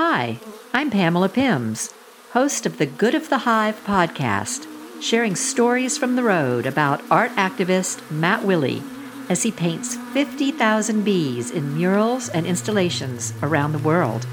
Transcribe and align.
Hi, 0.00 0.38
I'm 0.72 0.90
Pamela 0.92 1.28
Pims, 1.28 1.92
host 2.30 2.66
of 2.66 2.78
the 2.78 2.86
Good 2.86 3.16
of 3.16 3.30
the 3.30 3.38
Hive 3.38 3.84
podcast, 3.84 4.68
sharing 5.02 5.34
stories 5.34 5.98
from 5.98 6.14
the 6.14 6.22
road 6.22 6.66
about 6.66 7.02
art 7.10 7.32
activist 7.32 8.08
Matt 8.08 8.44
Willey 8.44 8.80
as 9.28 9.42
he 9.42 9.50
paints 9.50 9.96
50,000 10.12 11.02
bees 11.02 11.50
in 11.50 11.74
murals 11.74 12.28
and 12.28 12.46
installations 12.46 13.34
around 13.42 13.72
the 13.72 13.80
world. 13.80 14.24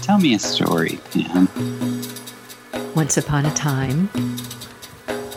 Tell 0.00 0.16
me 0.16 0.32
a 0.32 0.38
story, 0.38 0.98
Pam. 1.10 1.46
Once 2.94 3.18
upon 3.18 3.44
a 3.44 3.52
time, 3.52 4.08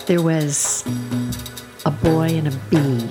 there 0.06 0.21
was 0.21 0.86
a 1.86 1.92
boy 1.92 2.29
and 2.29 2.47
a 2.47 2.52
bee. 2.70 3.10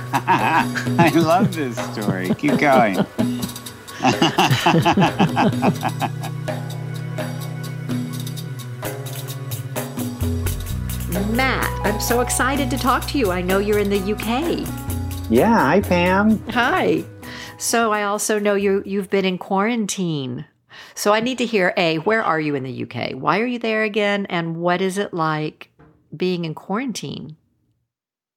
I 0.98 1.12
love 1.14 1.54
this 1.54 1.76
story. 1.92 2.34
Keep 2.36 2.58
going. 2.58 2.96
Matt, 11.36 11.86
I'm 11.86 12.00
so 12.00 12.22
excited 12.22 12.70
to 12.70 12.78
talk 12.78 13.06
to 13.08 13.18
you. 13.18 13.30
I 13.30 13.42
know 13.42 13.58
you're 13.58 13.78
in 13.78 13.90
the 13.90 14.14
UK. 14.14 14.66
Yeah, 15.30 15.54
hi 15.54 15.82
Pam. 15.82 16.38
Hi. 16.48 17.04
So 17.58 17.92
I 17.92 18.04
also 18.04 18.38
know 18.38 18.54
you 18.54 18.82
you've 18.86 19.10
been 19.10 19.26
in 19.26 19.36
quarantine. 19.36 20.46
So 20.94 21.12
I 21.12 21.20
need 21.20 21.36
to 21.38 21.46
hear 21.46 21.74
A, 21.76 21.98
where 21.98 22.22
are 22.22 22.40
you 22.40 22.54
in 22.54 22.62
the 22.62 22.84
UK? 22.84 23.12
Why 23.12 23.40
are 23.40 23.46
you 23.46 23.58
there 23.58 23.82
again? 23.82 24.24
And 24.30 24.56
what 24.56 24.80
is 24.80 24.96
it 24.96 25.12
like 25.12 25.70
being 26.16 26.46
in 26.46 26.54
quarantine? 26.54 27.36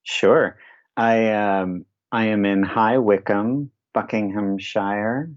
Sure. 0.03 0.57
I 0.99 1.31
um 1.31 1.85
I 2.11 2.25
am 2.25 2.45
in 2.45 2.61
High 2.61 2.97
Wycombe, 2.97 3.71
Buckinghamshire, 3.93 5.31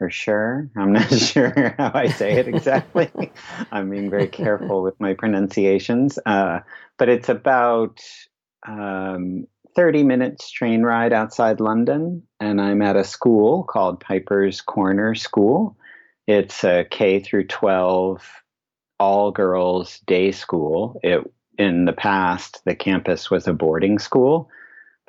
or 0.00 0.10
sure. 0.10 0.70
I'm 0.74 0.94
not 0.94 1.10
sure 1.12 1.74
how 1.76 1.90
I 1.92 2.08
say 2.08 2.38
it 2.38 2.48
exactly. 2.48 3.10
I'm 3.70 3.90
being 3.90 4.08
very 4.08 4.28
careful 4.28 4.82
with 4.82 4.98
my 4.98 5.12
pronunciations. 5.12 6.18
Uh, 6.24 6.60
but 6.96 7.10
it's 7.10 7.28
about 7.28 8.00
um, 8.66 9.46
30 9.76 10.04
minutes 10.04 10.50
train 10.50 10.82
ride 10.82 11.12
outside 11.12 11.60
London, 11.60 12.22
and 12.40 12.58
I'm 12.58 12.80
at 12.80 12.96
a 12.96 13.04
school 13.04 13.64
called 13.64 14.00
Piper's 14.00 14.62
Corner 14.62 15.14
School. 15.14 15.76
It's 16.26 16.64
a 16.64 16.86
K 16.90 17.20
through 17.20 17.48
12 17.48 18.26
all 18.98 19.32
girls 19.32 19.98
day 20.06 20.32
school. 20.32 20.98
It 21.02 21.30
in 21.58 21.84
the 21.84 21.92
past 21.92 22.62
the 22.64 22.74
campus 22.74 23.30
was 23.30 23.46
a 23.46 23.52
boarding 23.52 23.98
school, 23.98 24.48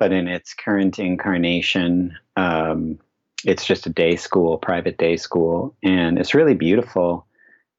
but 0.00 0.12
in 0.12 0.26
its 0.26 0.54
current 0.54 0.98
incarnation, 0.98 2.16
um, 2.34 2.98
it's 3.44 3.66
just 3.66 3.86
a 3.86 3.90
day 3.90 4.16
school, 4.16 4.56
private 4.56 4.96
day 4.96 5.18
school, 5.18 5.76
and 5.84 6.18
it's 6.18 6.34
really 6.34 6.54
beautiful. 6.54 7.26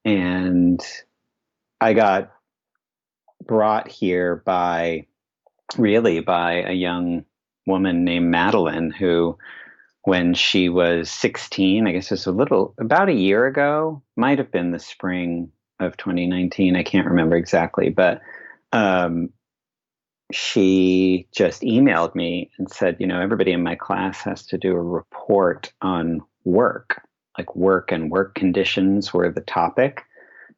And 0.06 0.80
I 1.82 1.94
got 1.94 2.32
brought 3.44 3.90
here 3.90 4.44
by 4.46 5.08
really 5.78 6.20
by 6.20 6.62
a 6.62 6.74
young 6.74 7.26
woman 7.66 8.06
named 8.06 8.30
Madeline 8.30 8.92
who 8.92 9.38
when 10.04 10.34
she 10.34 10.68
was 10.68 11.12
16 11.12 11.86
i 11.86 11.92
guess 11.92 12.08
it 12.08 12.16
was 12.16 12.26
a 12.26 12.32
little 12.32 12.74
about 12.80 13.08
a 13.08 13.14
year 13.14 13.46
ago 13.46 14.02
might 14.16 14.40
have 14.40 14.52
been 14.52 14.72
the 14.72 14.80
spring 14.80 15.52
of 15.80 15.96
2019 15.96 16.76
i 16.76 16.82
can't 16.82 17.08
remember 17.08 17.36
exactly 17.36 17.90
but 17.90 18.20
um, 18.74 19.30
she 20.36 21.28
just 21.32 21.62
emailed 21.62 22.16
me 22.16 22.52
and 22.58 22.72
said, 22.72 22.98
you 23.00 23.08
know, 23.08 23.22
everybody 23.22 23.52
in 23.52 23.64
my 23.64 23.76
class 23.76 24.22
has 24.22 24.46
to 24.48 24.58
do 24.58 24.74
a 24.74 24.82
report 24.82 25.72
on 25.82 26.22
work, 26.44 27.02
like 27.38 27.56
work 27.56 27.92
and 27.92 28.12
work 28.12 28.36
conditions 28.36 29.14
were 29.14 29.32
the 29.32 29.42
topic. 29.42 30.04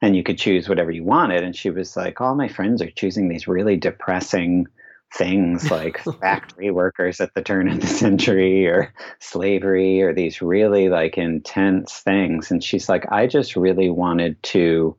And 0.01 0.15
you 0.15 0.23
could 0.23 0.37
choose 0.37 0.67
whatever 0.67 0.91
you 0.91 1.03
wanted. 1.03 1.43
And 1.43 1.55
she 1.55 1.69
was 1.69 1.95
like, 1.95 2.19
all 2.19 2.35
my 2.35 2.49
friends 2.49 2.81
are 2.81 2.91
choosing 2.91 3.29
these 3.29 3.47
really 3.47 3.77
depressing 3.77 4.67
things 5.13 5.69
like 5.71 5.99
factory 6.19 6.71
workers 6.71 7.21
at 7.21 7.33
the 7.33 7.41
turn 7.41 7.69
of 7.69 7.79
the 7.79 7.87
century 7.87 8.67
or 8.67 8.93
slavery 9.19 10.01
or 10.01 10.13
these 10.13 10.41
really 10.41 10.89
like 10.89 11.17
intense 11.17 11.99
things. 11.99 12.51
And 12.51 12.63
she's 12.63 12.89
like, 12.89 13.11
I 13.11 13.27
just 13.27 13.55
really 13.55 13.89
wanted 13.89 14.41
to 14.43 14.97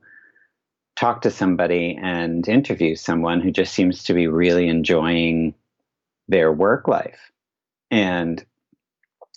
talk 0.95 1.21
to 1.21 1.31
somebody 1.31 1.97
and 2.01 2.47
interview 2.47 2.95
someone 2.95 3.41
who 3.41 3.51
just 3.51 3.73
seems 3.73 4.03
to 4.03 4.13
be 4.13 4.27
really 4.27 4.67
enjoying 4.67 5.53
their 6.27 6.51
work 6.51 6.87
life. 6.87 7.31
And 7.91 8.43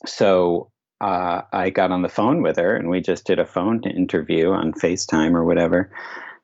so 0.07 0.71
uh, 1.01 1.43
I 1.53 1.71
got 1.71 1.91
on 1.91 2.03
the 2.03 2.09
phone 2.09 2.43
with 2.43 2.57
her 2.57 2.77
and 2.77 2.89
we 2.89 3.01
just 3.01 3.27
did 3.27 3.39
a 3.39 3.47
phone 3.47 3.83
interview 3.85 4.51
on 4.51 4.73
FaceTime 4.73 5.35
or 5.35 5.45
whatever. 5.45 5.91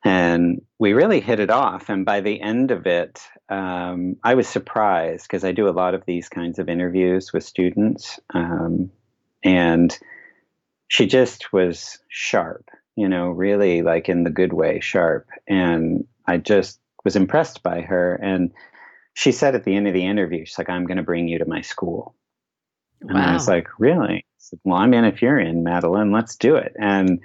And 0.03 0.61
we 0.77 0.93
really 0.93 1.19
hit 1.19 1.39
it 1.39 1.49
off. 1.49 1.89
And 1.89 2.05
by 2.05 2.21
the 2.21 2.39
end 2.39 2.71
of 2.71 2.85
it, 2.85 3.21
um, 3.49 4.17
I 4.23 4.35
was 4.35 4.47
surprised 4.47 5.23
because 5.23 5.43
I 5.43 5.51
do 5.51 5.67
a 5.67 5.71
lot 5.71 5.95
of 5.95 6.03
these 6.05 6.29
kinds 6.29 6.59
of 6.59 6.69
interviews 6.69 7.33
with 7.33 7.43
students. 7.43 8.19
Um, 8.33 8.91
and 9.43 9.97
she 10.89 11.07
just 11.07 11.51
was 11.51 11.97
sharp 12.09 12.69
you 12.95 13.09
know, 13.09 13.29
really 13.29 13.81
like 13.81 14.09
in 14.09 14.23
the 14.23 14.29
good 14.29 14.53
way, 14.53 14.79
sharp. 14.79 15.27
And 15.47 16.05
I 16.25 16.37
just 16.37 16.79
was 17.03 17.15
impressed 17.15 17.61
by 17.61 17.81
her. 17.81 18.15
And 18.15 18.51
she 19.13 19.31
said 19.31 19.55
at 19.55 19.63
the 19.63 19.75
end 19.75 19.87
of 19.87 19.93
the 19.93 20.05
interview, 20.05 20.45
she's 20.45 20.57
like, 20.57 20.69
I'm 20.69 20.85
going 20.85 20.97
to 20.97 21.03
bring 21.03 21.27
you 21.27 21.39
to 21.39 21.45
my 21.45 21.61
school. 21.61 22.15
Wow. 23.01 23.09
And 23.09 23.17
I 23.17 23.33
was 23.33 23.47
like, 23.47 23.67
really? 23.79 24.25
Said, 24.37 24.59
well, 24.63 24.77
I'm 24.77 24.93
in 24.93 25.05
if 25.05 25.21
you're 25.21 25.39
in, 25.39 25.63
Madeline, 25.63 26.11
let's 26.11 26.35
do 26.35 26.55
it. 26.55 26.73
And 26.79 27.19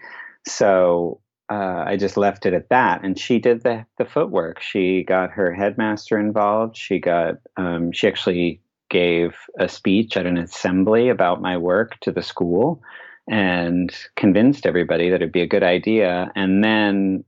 so 0.47 1.21
uh, 1.51 1.85
I 1.87 1.97
just 1.97 2.17
left 2.17 2.47
it 2.47 2.55
at 2.55 2.69
that. 2.69 3.05
And 3.05 3.19
she 3.19 3.39
did 3.39 3.63
the, 3.63 3.87
the 3.99 4.05
footwork. 4.05 4.61
She 4.61 5.03
got 5.05 5.31
her 5.31 5.53
headmaster 5.53 6.19
involved. 6.19 6.77
She 6.77 6.99
got, 6.99 7.37
um, 7.57 7.93
she 7.93 8.09
actually 8.09 8.61
gave 8.89 9.37
a 9.59 9.69
speech 9.69 10.17
at 10.17 10.27
an 10.27 10.37
assembly 10.37 11.09
about 11.09 11.41
my 11.41 11.57
work 11.57 11.99
to 12.01 12.11
the 12.11 12.23
school 12.23 12.83
and 13.31 13.95
convinced 14.17 14.67
everybody 14.67 15.09
that 15.09 15.23
it'd 15.23 15.31
be 15.31 15.41
a 15.41 15.47
good 15.47 15.63
idea. 15.63 16.33
And 16.35 16.65
then 16.65 17.25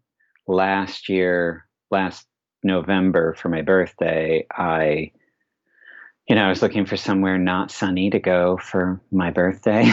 last 0.48 1.08
year, 1.08 1.64
last 1.92 2.26
November 2.64 3.34
for 3.34 3.48
my 3.48 3.62
birthday, 3.62 4.44
I, 4.50 5.12
you 6.28 6.34
know, 6.34 6.42
I 6.42 6.48
was 6.48 6.60
looking 6.60 6.86
for 6.86 6.96
somewhere 6.96 7.38
not 7.38 7.70
sunny 7.70 8.10
to 8.10 8.18
go 8.18 8.56
for 8.56 9.00
my 9.12 9.30
birthday. 9.30 9.84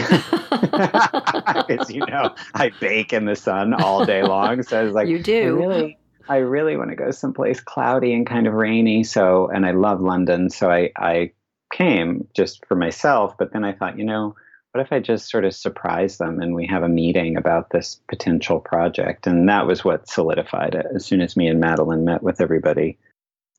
As 1.78 1.88
you 1.88 2.04
know, 2.04 2.34
I 2.54 2.72
bake 2.80 3.12
in 3.12 3.24
the 3.24 3.36
sun 3.36 3.72
all 3.72 4.04
day 4.04 4.24
long. 4.24 4.64
So 4.64 4.80
I 4.80 4.82
was 4.82 4.94
like, 4.94 5.06
you 5.06 5.22
do. 5.22 5.42
I 5.42 5.46
really, 5.46 5.98
I 6.28 6.36
really 6.38 6.76
want 6.76 6.90
to 6.90 6.96
go 6.96 7.12
someplace 7.12 7.60
cloudy 7.60 8.12
and 8.14 8.26
kind 8.26 8.48
of 8.48 8.54
rainy. 8.54 9.04
So, 9.04 9.48
and 9.48 9.64
I 9.64 9.70
love 9.70 10.00
London. 10.00 10.50
So 10.50 10.72
I, 10.72 10.90
I 10.96 11.30
came 11.72 12.26
just 12.34 12.66
for 12.66 12.74
myself. 12.74 13.38
But 13.38 13.52
then 13.52 13.62
I 13.62 13.74
thought, 13.74 13.96
you 13.96 14.04
know, 14.04 14.34
what 14.72 14.84
if 14.84 14.92
I 14.92 15.00
just 15.00 15.30
sort 15.30 15.44
of 15.44 15.54
surprise 15.54 16.18
them 16.18 16.40
and 16.40 16.54
we 16.54 16.66
have 16.66 16.82
a 16.82 16.88
meeting 16.88 17.36
about 17.36 17.70
this 17.70 18.00
potential 18.08 18.60
project? 18.60 19.26
And 19.26 19.48
that 19.48 19.66
was 19.66 19.84
what 19.84 20.08
solidified 20.08 20.74
it. 20.74 20.86
As 20.94 21.04
soon 21.04 21.20
as 21.20 21.36
me 21.36 21.48
and 21.48 21.60
Madeline 21.60 22.04
met 22.04 22.22
with 22.22 22.40
everybody, 22.40 22.98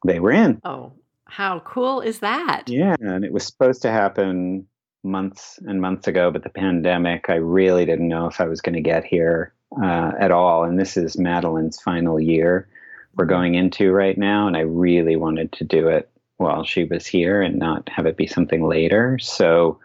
they 0.06 0.20
were 0.20 0.32
in. 0.32 0.62
Oh, 0.64 0.94
how 1.26 1.60
cool 1.60 2.02
is 2.02 2.20
that? 2.20 2.64
Yeah. 2.68 2.96
And 3.00 3.26
it 3.26 3.34
was 3.34 3.46
supposed 3.46 3.82
to 3.82 3.92
happen 3.92 4.68
months 5.04 5.60
and 5.66 5.82
months 5.82 6.08
ago, 6.08 6.32
but 6.32 6.44
the 6.44 6.50
pandemic, 6.50 7.26
I 7.30 7.36
really 7.36 7.86
didn't 7.86 8.08
know 8.08 8.28
if 8.28 8.40
I 8.40 8.46
was 8.46 8.62
going 8.62 8.76
to 8.76 8.82
get 8.82 9.04
here 9.04 9.54
uh, 9.82 10.12
at 10.20 10.32
all. 10.32 10.64
And 10.64 10.80
this 10.80 10.96
is 10.96 11.18
Madeline's 11.18 11.82
final 11.82 12.20
year 12.20 12.68
we're 13.16 13.26
mm-hmm. 13.26 13.34
going 13.34 13.56
into 13.56 13.92
right 13.92 14.18
now. 14.18 14.48
And 14.48 14.56
I 14.56 14.62
really 14.62 15.16
wanted 15.16 15.52
to 15.54 15.64
do 15.64 15.88
it 15.88 16.10
while 16.38 16.64
she 16.64 16.86
was 16.86 17.06
here 17.06 17.42
and 17.42 17.60
not 17.60 17.88
have 17.90 18.06
it 18.06 18.18
be 18.18 18.28
something 18.28 18.68
later. 18.68 19.18
So, 19.20 19.80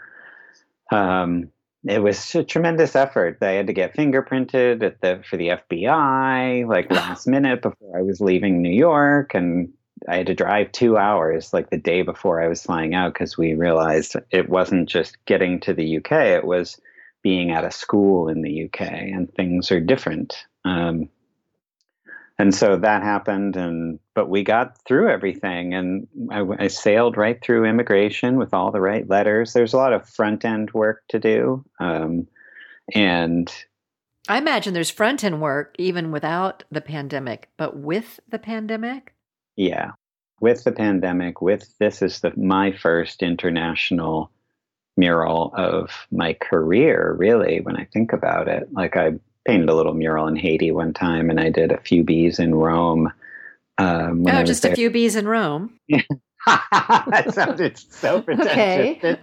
um, 0.91 1.51
it 1.85 2.03
was 2.03 2.35
a 2.35 2.43
tremendous 2.43 2.97
effort. 2.97 3.39
I 3.41 3.53
had 3.53 3.69
to 3.69 3.73
get 3.73 3.95
fingerprinted 3.95 4.83
at 4.83 5.01
the 5.01 5.23
for 5.29 5.37
the 5.37 5.49
FBI 5.49 6.67
like 6.67 6.91
last 6.91 7.27
minute 7.27 7.63
before 7.63 7.99
I 7.99 8.03
was 8.03 8.21
leaving 8.21 8.61
New 8.61 8.75
York, 8.75 9.35
and 9.35 9.73
I 10.09 10.17
had 10.17 10.27
to 10.27 10.35
drive 10.35 10.73
two 10.73 10.97
hours 10.97 11.53
like 11.53 11.71
the 11.71 11.77
day 11.77 12.03
before 12.03 12.43
I 12.43 12.49
was 12.49 12.63
flying 12.63 12.95
out 12.95 13.15
because 13.15 13.39
we 13.39 13.55
realized 13.55 14.17
it 14.31 14.49
wasn't 14.49 14.89
just 14.89 15.25
getting 15.27 15.61
to 15.61 15.75
the 15.75 15.99
UK; 15.99 16.13
it 16.13 16.45
was 16.45 16.81
being 17.23 17.51
at 17.51 17.65
a 17.65 17.71
school 17.71 18.29
in 18.29 18.43
the 18.43 18.65
UK, 18.65 18.81
and 18.81 19.33
things 19.35 19.71
are 19.71 19.81
different. 19.81 20.45
Um, 20.65 21.09
and 22.39 22.55
so 22.55 22.77
that 22.77 23.03
happened 23.03 23.57
and 23.57 23.99
but 24.15 24.29
we 24.29 24.43
got 24.43 24.79
through 24.87 25.09
everything 25.09 25.75
and 25.75 26.07
I, 26.31 26.45
I, 26.59 26.67
sailed 26.69 27.17
right 27.17 27.41
through 27.43 27.65
immigration 27.65 28.37
with 28.37 28.53
all 28.53 28.71
the 28.71 28.81
right 28.81 29.09
letters. 29.09 29.53
There's 29.53 29.73
a 29.73 29.79
lot 29.79 29.93
of 29.93 30.09
front 30.09 30.45
end 30.45 30.73
work 30.73 31.03
to 31.09 31.19
do 31.19 31.65
um, 31.81 32.27
and 32.95 33.53
i 34.29 34.39
imagine 34.39 34.75
there's 34.75 34.91
front 34.91 35.25
end 35.25 35.41
work 35.41 35.75
even 35.79 36.13
without 36.13 36.65
the 36.71 36.81
pandemic 36.81 37.49
but 37.57 37.77
with 37.77 38.21
the 38.29 38.39
pandemic? 38.39 39.15
Yeah. 39.57 39.93
With 40.41 40.65
the 40.65 40.73
pandemic 40.73 41.41
with 41.41 41.79
this 41.79 42.03
is 42.03 42.21
the 42.21 42.33
my 42.37 42.73
first 42.73 43.23
international 43.23 44.31
mural 44.97 45.53
of 45.57 46.07
my 46.11 46.35
career, 46.35 47.15
really, 47.19 47.61
when 47.61 47.77
I 47.77 47.85
think 47.93 48.13
about 48.13 48.49
it. 48.49 48.69
Like 48.73 48.97
I 48.97 49.13
painted 49.47 49.69
a 49.69 49.75
little 49.75 49.95
mural 49.95 50.27
in 50.27 50.37
Haiti 50.37 50.71
one 50.71 50.93
time, 50.93 51.31
and 51.31 51.41
I 51.41 51.51
did 51.51 51.73
a 51.73 51.81
few 51.81 52.05
bees 52.05 52.39
in 52.39 52.55
Rome. 52.55 53.13
Um, 53.79 54.27
oh, 54.27 54.43
just 54.43 54.65
a 54.65 54.75
few 54.75 54.91
bees 54.91 55.17
in 55.17 55.29
Rome. 55.29 55.79
that 56.47 57.33
sounded 57.35 57.79
so 57.79 58.23
pretentious. 58.23 58.53
Okay. 58.53 58.99
Didn't 59.03 59.21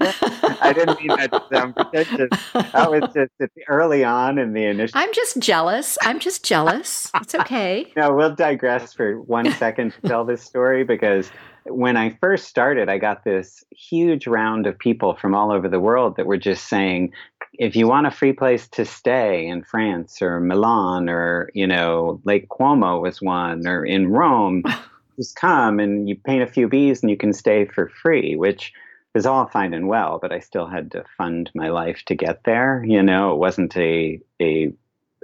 I 0.62 0.74
didn't 0.74 1.00
mean 1.00 1.08
that 1.10 1.32
to 1.32 1.44
sound 1.52 1.76
pretentious. 1.76 2.30
That 2.54 2.92
was 2.92 3.14
just 3.16 3.52
early 3.68 4.04
on 4.04 4.38
in 4.38 4.54
the 4.54 4.66
initial. 4.66 5.00
I'm 5.00 5.14
just 5.14 5.40
jealous. 5.40 5.98
I'm 6.02 6.20
just 6.20 6.44
jealous. 6.44 7.10
It's 7.16 7.36
okay. 7.36 7.92
no, 7.96 8.14
we'll 8.14 8.36
digress 8.36 8.94
for 8.94 9.22
one 9.22 9.52
second 9.54 9.94
to 9.94 10.08
tell 10.08 10.26
this 10.26 10.44
story 10.44 10.84
because 10.84 11.32
when 11.66 11.96
I 11.96 12.18
first 12.20 12.48
started, 12.48 12.90
I 12.90 12.98
got 12.98 13.24
this 13.24 13.64
huge 13.72 14.28
round 14.28 14.68
of 14.68 14.78
people 14.78 15.16
from 15.16 15.34
all 15.34 15.52
over 15.52 15.70
the 15.70 15.80
world 15.80 16.18
that 16.18 16.26
were 16.26 16.38
just 16.38 16.68
saying, 16.68 17.14
if 17.54 17.76
you 17.76 17.88
want 17.88 18.08
a 18.08 18.12
free 18.12 18.34
place 18.34 18.68
to 18.70 18.86
stay 18.86 19.46
in 19.46 19.64
France 19.64 20.22
or 20.22 20.40
Milan 20.40 21.10
or, 21.10 21.50
you 21.54 21.68
know, 21.68 22.20
Lake 22.24 22.50
Como 22.50 23.00
was 23.00 23.22
one 23.22 23.68
or 23.68 23.86
in 23.86 24.08
Rome, 24.08 24.64
just 25.18 25.36
come 25.36 25.80
and 25.80 26.10
you 26.10 26.16
paint 26.16 26.44
a 26.44 26.48
few 26.48 26.68
bees 26.68 27.02
and 27.02 27.10
you 27.10 27.18
can 27.18 27.34
stay 27.34 27.66
for 27.66 27.90
free, 27.90 28.36
which 28.36 28.74
is 29.14 29.26
all 29.26 29.46
fine 29.46 29.74
and 29.74 29.88
well, 29.88 30.18
but 30.20 30.32
I 30.32 30.40
still 30.40 30.66
had 30.66 30.92
to 30.92 31.06
fund 31.18 31.52
my 31.54 31.70
life 31.70 32.02
to 32.08 32.16
get 32.16 32.44
there. 32.46 32.84
You 32.84 33.04
know, 33.04 33.34
it 33.34 33.38
wasn't 33.38 33.78
a, 33.78 34.20
a, 34.42 34.74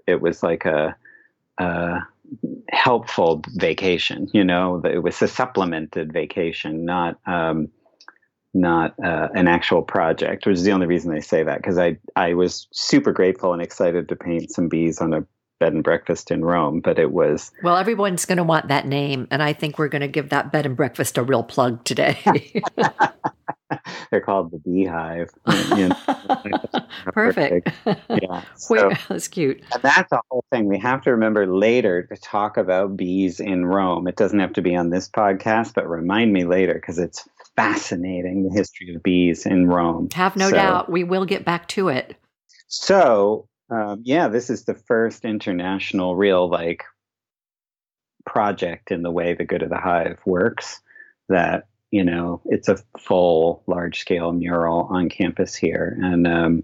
it 0.05 0.21
was 0.21 0.43
like 0.43 0.65
a, 0.65 0.95
a 1.57 1.99
helpful 2.71 3.41
vacation, 3.55 4.29
you 4.33 4.43
know, 4.43 4.81
it 4.85 5.01
was 5.01 5.19
a 5.23 5.27
supplemented 5.27 6.13
vacation, 6.13 6.85
not, 6.85 7.17
um, 7.25 7.69
not 8.54 8.96
uh, 9.04 9.30
an 9.34 9.48
actual 9.48 9.81
project, 9.81 10.46
which 10.46 10.56
is 10.56 10.63
the 10.63 10.72
only 10.72 10.88
reason 10.88 11.13
I 11.13 11.19
say 11.19 11.44
that 11.44 11.57
because 11.57 11.78
I 11.78 11.98
I 12.16 12.34
was 12.34 12.68
super 12.72 13.12
grateful 13.12 13.54
and 13.54 13.62
excited 13.62 14.10
to 14.10 14.16
paint 14.16 14.51
some 14.51 14.68
bees 14.68 15.00
on 15.00 15.13
a 15.13 15.25
bed 15.60 15.74
and 15.74 15.84
breakfast 15.84 16.31
in 16.31 16.44
Rome, 16.44 16.80
but 16.80 16.98
it 16.98 17.12
was 17.12 17.51
well. 17.63 17.78
Everyone's 17.78 18.25
going 18.25 18.38
to 18.38 18.44
want 18.44 18.69
that 18.69 18.88
name, 18.88 19.28
and 19.30 19.44
I 19.44 19.54
think 19.54 19.78
we're 19.78 19.90
going 19.90 20.01
to 20.01 20.07
give 20.07 20.30
that 20.30 20.51
bed 20.51 20.66
and 20.66 20.75
breakfast 20.75 21.18
a 21.18 21.24
real 21.24 21.44
plug 21.44 21.84
today. 21.84 22.18
They're 24.10 24.22
called 24.22 24.51
the 24.51 24.57
Beehive. 24.57 25.30
You 25.78 25.90
know, 25.90 26.81
perfect. 27.13 27.69
Yeah, 27.86 28.44
so, 28.56 28.88
Wait, 28.88 28.98
that's 29.07 29.28
cute. 29.28 29.62
And 29.72 29.84
that's 29.84 30.12
a 30.12 30.22
whole 30.31 30.44
thing. 30.51 30.66
We 30.66 30.80
have 30.80 31.04
to 31.04 31.12
remember 31.12 31.46
later 31.46 32.04
to 32.04 32.16
talk 32.16 32.57
about 32.57 32.98
bees 32.98 33.40
in 33.40 33.66
Rome. 33.66 34.07
It 34.07 34.16
doesn't 34.16 34.40
have 34.40 34.54
to 34.54 34.63
be 34.63 34.75
on 34.75 34.90
this 34.90 35.07
podcast, 35.07 35.75
but 35.75 35.88
remind 35.88 36.34
me 36.34 36.46
later 36.46 36.74
because 36.74 36.98
it's 36.98 37.28
fascinating 37.59 38.44
the 38.44 38.56
history 38.56 38.94
of 38.94 39.03
bees 39.03 39.45
in 39.45 39.67
Rome. 39.67 40.09
Have 40.13 40.35
no 40.35 40.50
so, 40.50 40.56
doubt. 40.56 40.91
We 40.91 41.03
will 41.03 41.25
get 41.25 41.45
back 41.45 41.67
to 41.69 41.89
it. 41.89 42.15
So, 42.67 43.47
um, 43.69 44.01
yeah, 44.03 44.27
this 44.27 44.50
is 44.50 44.65
the 44.65 44.73
first 44.73 45.25
international 45.25 46.15
real 46.15 46.50
like 46.50 46.83
project 48.25 48.91
in 48.91 49.01
the 49.01 49.11
way 49.11 49.33
the 49.33 49.45
Good 49.45 49.63
of 49.63 49.69
the 49.69 49.77
Hive 49.77 50.19
works. 50.25 50.81
That 51.29 51.67
you 51.91 52.03
know, 52.03 52.41
it's 52.45 52.69
a 52.69 52.77
full 53.00 53.63
large 53.67 54.00
scale 54.00 54.31
mural 54.31 54.88
on 54.91 55.09
campus 55.09 55.55
here, 55.55 55.97
and 56.01 56.27
um, 56.27 56.63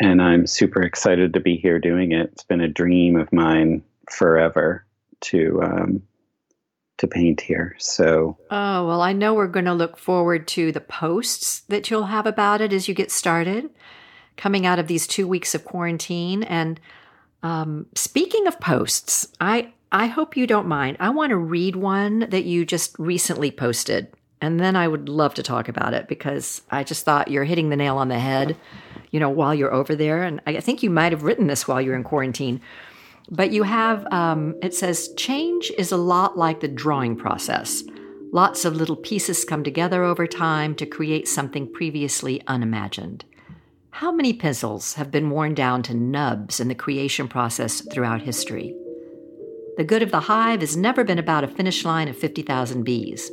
and 0.00 0.20
I'm 0.20 0.46
super 0.46 0.82
excited 0.82 1.34
to 1.34 1.40
be 1.40 1.56
here 1.56 1.78
doing 1.78 2.12
it. 2.12 2.30
It's 2.32 2.44
been 2.44 2.60
a 2.60 2.68
dream 2.68 3.16
of 3.16 3.32
mine 3.32 3.82
forever 4.10 4.86
to 5.22 5.62
um, 5.62 6.02
to 6.98 7.06
paint 7.06 7.40
here. 7.40 7.74
So, 7.78 8.38
oh, 8.50 8.86
well, 8.86 9.02
I 9.02 9.12
know 9.12 9.34
we're 9.34 9.46
going 9.46 9.66
to 9.66 9.74
look 9.74 9.98
forward 9.98 10.48
to 10.48 10.72
the 10.72 10.80
posts 10.80 11.60
that 11.68 11.90
you'll 11.90 12.06
have 12.06 12.26
about 12.26 12.60
it 12.60 12.72
as 12.72 12.88
you 12.88 12.94
get 12.94 13.10
started 13.10 13.70
coming 14.36 14.66
out 14.66 14.78
of 14.78 14.86
these 14.86 15.06
two 15.06 15.26
weeks 15.26 15.54
of 15.54 15.64
quarantine. 15.64 16.42
And 16.42 16.80
um, 17.42 17.86
speaking 17.94 18.46
of 18.46 18.60
posts, 18.60 19.28
I, 19.40 19.72
I 19.92 20.06
hope 20.06 20.36
you 20.36 20.46
don't 20.46 20.68
mind. 20.68 20.96
I 21.00 21.10
want 21.10 21.30
to 21.30 21.36
read 21.36 21.76
one 21.76 22.20
that 22.30 22.44
you 22.44 22.64
just 22.64 22.98
recently 22.98 23.50
posted. 23.50 24.12
And 24.40 24.60
then 24.60 24.76
I 24.76 24.86
would 24.86 25.08
love 25.08 25.34
to 25.34 25.42
talk 25.42 25.68
about 25.68 25.94
it 25.94 26.08
because 26.08 26.62
I 26.70 26.84
just 26.84 27.04
thought 27.04 27.30
you're 27.30 27.44
hitting 27.44 27.70
the 27.70 27.76
nail 27.76 27.96
on 27.96 28.08
the 28.08 28.18
head, 28.18 28.56
you 29.10 29.18
know, 29.18 29.30
while 29.30 29.54
you're 29.54 29.72
over 29.72 29.96
there. 29.96 30.22
And 30.22 30.42
I 30.46 30.60
think 30.60 30.82
you 30.82 30.90
might 30.90 31.12
have 31.12 31.22
written 31.22 31.46
this 31.46 31.66
while 31.66 31.80
you're 31.80 31.96
in 31.96 32.04
quarantine. 32.04 32.60
But 33.30 33.52
you 33.52 33.64
have, 33.64 34.06
um, 34.12 34.54
it 34.62 34.74
says, 34.74 35.12
change 35.14 35.72
is 35.76 35.92
a 35.92 35.96
lot 35.96 36.38
like 36.38 36.60
the 36.60 36.68
drawing 36.68 37.16
process. 37.16 37.82
Lots 38.32 38.64
of 38.64 38.76
little 38.76 38.96
pieces 38.96 39.44
come 39.44 39.64
together 39.64 40.04
over 40.04 40.26
time 40.26 40.74
to 40.76 40.86
create 40.86 41.26
something 41.26 41.72
previously 41.72 42.42
unimagined. 42.46 43.24
How 43.90 44.12
many 44.12 44.32
pencils 44.32 44.94
have 44.94 45.10
been 45.10 45.30
worn 45.30 45.54
down 45.54 45.82
to 45.84 45.94
nubs 45.94 46.60
in 46.60 46.68
the 46.68 46.74
creation 46.74 47.28
process 47.28 47.80
throughout 47.80 48.22
history? 48.22 48.74
The 49.76 49.84
good 49.84 50.02
of 50.02 50.10
the 50.10 50.20
hive 50.20 50.60
has 50.60 50.76
never 50.76 51.02
been 51.02 51.18
about 51.18 51.44
a 51.44 51.48
finish 51.48 51.84
line 51.84 52.08
of 52.08 52.16
50,000 52.16 52.82
bees. 52.82 53.30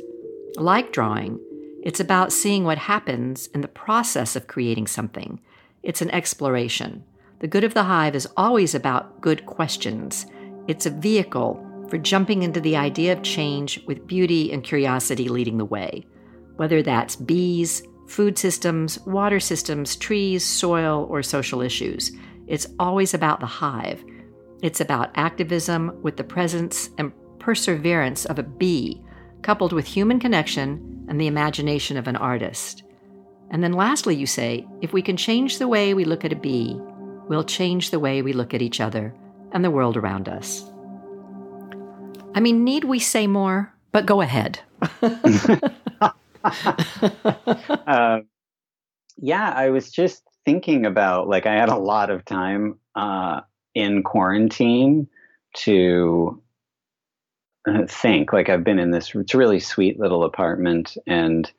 Like 0.56 0.92
drawing, 0.92 1.38
it's 1.82 2.00
about 2.00 2.32
seeing 2.32 2.64
what 2.64 2.78
happens 2.78 3.48
in 3.48 3.60
the 3.60 3.68
process 3.68 4.36
of 4.36 4.46
creating 4.46 4.86
something. 4.86 5.40
It's 5.82 6.00
an 6.00 6.10
exploration. 6.10 7.04
The 7.40 7.48
Good 7.48 7.64
of 7.64 7.74
the 7.74 7.84
Hive 7.84 8.14
is 8.14 8.28
always 8.36 8.74
about 8.74 9.20
good 9.20 9.44
questions. 9.44 10.26
It's 10.68 10.86
a 10.86 10.90
vehicle 10.90 11.60
for 11.88 11.98
jumping 11.98 12.42
into 12.42 12.60
the 12.60 12.76
idea 12.76 13.12
of 13.12 13.22
change 13.22 13.82
with 13.86 14.06
beauty 14.06 14.52
and 14.52 14.62
curiosity 14.62 15.28
leading 15.28 15.58
the 15.58 15.64
way. 15.64 16.06
Whether 16.56 16.82
that's 16.82 17.16
bees, 17.16 17.82
food 18.06 18.38
systems, 18.38 19.00
water 19.00 19.40
systems, 19.40 19.96
trees, 19.96 20.44
soil, 20.44 21.06
or 21.10 21.22
social 21.22 21.60
issues, 21.60 22.12
it's 22.46 22.68
always 22.78 23.14
about 23.14 23.40
the 23.40 23.46
hive. 23.46 24.04
It's 24.62 24.80
about 24.80 25.10
activism 25.16 26.00
with 26.02 26.16
the 26.16 26.24
presence 26.24 26.90
and 26.98 27.12
perseverance 27.38 28.24
of 28.26 28.38
a 28.38 28.42
bee, 28.42 29.02
coupled 29.42 29.72
with 29.72 29.86
human 29.86 30.20
connection 30.20 31.04
and 31.08 31.20
the 31.20 31.26
imagination 31.26 31.96
of 31.96 32.06
an 32.08 32.16
artist. 32.16 32.84
And 33.50 33.62
then 33.62 33.72
lastly, 33.72 34.14
you 34.14 34.26
say, 34.26 34.66
if 34.80 34.92
we 34.92 35.02
can 35.02 35.16
change 35.16 35.58
the 35.58 35.68
way 35.68 35.92
we 35.92 36.04
look 36.04 36.24
at 36.24 36.32
a 36.32 36.36
bee, 36.36 36.80
will 37.28 37.44
change 37.44 37.90
the 37.90 37.98
way 37.98 38.22
we 38.22 38.32
look 38.32 38.54
at 38.54 38.62
each 38.62 38.80
other 38.80 39.14
and 39.52 39.64
the 39.64 39.70
world 39.70 39.96
around 39.96 40.28
us. 40.28 40.70
I 42.34 42.40
mean, 42.40 42.64
need 42.64 42.84
we 42.84 42.98
say 42.98 43.26
more? 43.26 43.72
But 43.92 44.06
go 44.06 44.20
ahead. 44.20 44.58
uh, 47.86 48.20
yeah, 49.16 49.52
I 49.56 49.70
was 49.70 49.90
just 49.90 50.24
thinking 50.44 50.84
about 50.84 51.28
like 51.28 51.46
I 51.46 51.54
had 51.54 51.68
a 51.68 51.76
lot 51.76 52.10
of 52.10 52.24
time 52.24 52.78
uh, 52.96 53.42
in 53.74 54.02
quarantine 54.02 55.08
to 55.58 56.42
uh, 57.68 57.86
think. 57.88 58.32
Like 58.32 58.48
I've 58.48 58.64
been 58.64 58.80
in 58.80 58.90
this 58.90 59.14
it's 59.14 59.34
really 59.34 59.60
sweet 59.60 60.00
little 60.00 60.24
apartment, 60.24 60.96
and 61.06 61.50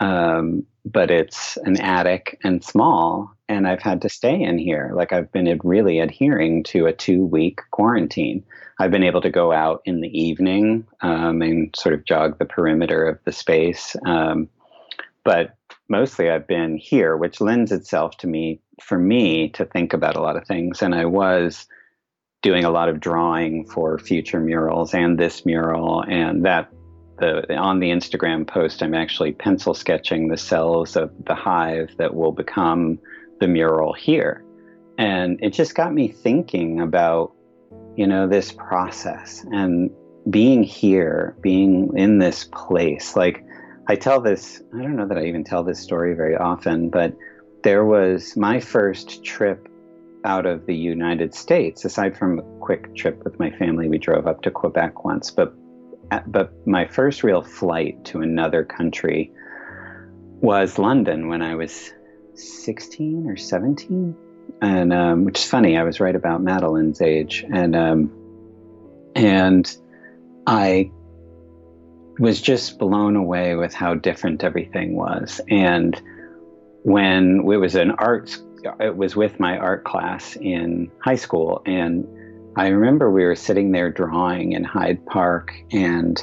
um, 0.00 0.64
but 0.84 1.10
it's 1.10 1.56
an 1.58 1.80
attic 1.80 2.38
and 2.44 2.64
small, 2.64 3.34
and 3.48 3.66
I've 3.66 3.82
had 3.82 4.02
to 4.02 4.08
stay 4.08 4.40
in 4.40 4.58
here. 4.58 4.92
Like 4.94 5.12
I've 5.12 5.30
been 5.32 5.58
really 5.64 6.00
adhering 6.00 6.62
to 6.64 6.86
a 6.86 6.92
two 6.92 7.24
week 7.24 7.60
quarantine. 7.70 8.44
I've 8.78 8.90
been 8.90 9.02
able 9.02 9.20
to 9.22 9.30
go 9.30 9.52
out 9.52 9.82
in 9.84 10.00
the 10.00 10.18
evening 10.18 10.86
um, 11.00 11.42
and 11.42 11.74
sort 11.76 11.94
of 11.94 12.04
jog 12.04 12.38
the 12.38 12.44
perimeter 12.44 13.06
of 13.06 13.18
the 13.24 13.32
space. 13.32 13.96
Um, 14.06 14.48
but 15.24 15.56
mostly 15.88 16.30
I've 16.30 16.46
been 16.46 16.76
here, 16.76 17.16
which 17.16 17.40
lends 17.40 17.72
itself 17.72 18.16
to 18.18 18.26
me, 18.26 18.60
for 18.80 18.98
me, 18.98 19.48
to 19.50 19.64
think 19.64 19.92
about 19.92 20.16
a 20.16 20.22
lot 20.22 20.36
of 20.36 20.46
things. 20.46 20.80
And 20.80 20.94
I 20.94 21.06
was 21.06 21.66
doing 22.42 22.64
a 22.64 22.70
lot 22.70 22.88
of 22.88 23.00
drawing 23.00 23.66
for 23.66 23.98
future 23.98 24.40
murals 24.40 24.94
and 24.94 25.18
this 25.18 25.44
mural 25.44 26.04
and 26.04 26.44
that 26.44 26.70
the 27.18 27.54
on 27.54 27.80
the 27.80 27.90
Instagram 27.90 28.46
post 28.46 28.82
I'm 28.82 28.94
actually 28.94 29.32
pencil 29.32 29.74
sketching 29.74 30.28
the 30.28 30.36
cells 30.36 30.96
of 30.96 31.10
the 31.24 31.34
hive 31.34 31.90
that 31.98 32.14
will 32.14 32.32
become 32.32 32.98
the 33.40 33.48
mural 33.48 33.92
here. 33.92 34.44
And 34.98 35.38
it 35.42 35.50
just 35.50 35.74
got 35.74 35.94
me 35.94 36.08
thinking 36.08 36.80
about, 36.80 37.32
you 37.96 38.06
know, 38.06 38.26
this 38.26 38.52
process 38.52 39.44
and 39.52 39.90
being 40.28 40.62
here, 40.62 41.36
being 41.40 41.96
in 41.96 42.18
this 42.18 42.44
place. 42.52 43.14
Like, 43.14 43.44
I 43.86 43.94
tell 43.94 44.20
this, 44.20 44.60
I 44.74 44.82
don't 44.82 44.96
know 44.96 45.06
that 45.06 45.16
I 45.16 45.24
even 45.24 45.44
tell 45.44 45.62
this 45.62 45.80
story 45.80 46.14
very 46.14 46.36
often, 46.36 46.90
but 46.90 47.16
there 47.62 47.84
was 47.84 48.36
my 48.36 48.60
first 48.60 49.24
trip 49.24 49.68
out 50.24 50.46
of 50.46 50.66
the 50.66 50.76
United 50.76 51.34
States, 51.34 51.84
aside 51.84 52.16
from 52.16 52.40
a 52.40 52.42
quick 52.60 52.94
trip 52.94 53.24
with 53.24 53.38
my 53.38 53.50
family. 53.52 53.88
We 53.88 53.98
drove 53.98 54.26
up 54.26 54.42
to 54.42 54.50
Quebec 54.50 55.04
once, 55.04 55.30
but 55.30 55.54
but 56.26 56.66
my 56.66 56.86
first 56.86 57.22
real 57.22 57.42
flight 57.42 58.04
to 58.06 58.20
another 58.20 58.64
country 58.64 59.32
was 60.40 60.78
London 60.78 61.28
when 61.28 61.42
I 61.42 61.54
was 61.54 61.92
16 62.34 63.28
or 63.28 63.36
17 63.36 64.16
and 64.62 64.92
um, 64.92 65.24
which 65.24 65.38
is 65.38 65.44
funny 65.44 65.76
i 65.76 65.82
was 65.82 65.98
right 65.98 66.14
about 66.14 66.40
madeline's 66.40 67.02
age. 67.02 67.44
And 67.52 67.74
um, 67.74 68.12
and 69.16 69.76
i 70.46 70.90
was 72.18 72.40
just 72.40 72.78
blown 72.78 73.16
away 73.16 73.54
with 73.54 73.72
how 73.72 73.94
different 73.94 74.42
everything 74.42 74.96
was. 74.96 75.40
And 75.48 76.00
when 76.82 77.40
it 77.40 77.56
was 77.58 77.74
an 77.76 77.92
art, 77.92 78.36
it 78.80 78.96
was 78.96 79.14
with 79.14 79.38
my 79.38 79.56
art 79.56 79.84
class 79.84 80.36
in 80.36 80.90
high 81.00 81.14
school, 81.16 81.62
and 81.64 82.06
I 82.58 82.68
remember 82.68 83.08
we 83.08 83.24
were 83.24 83.36
sitting 83.36 83.70
there 83.70 83.88
drawing 83.88 84.52
in 84.52 84.64
Hyde 84.64 85.06
Park, 85.06 85.54
and 85.70 86.22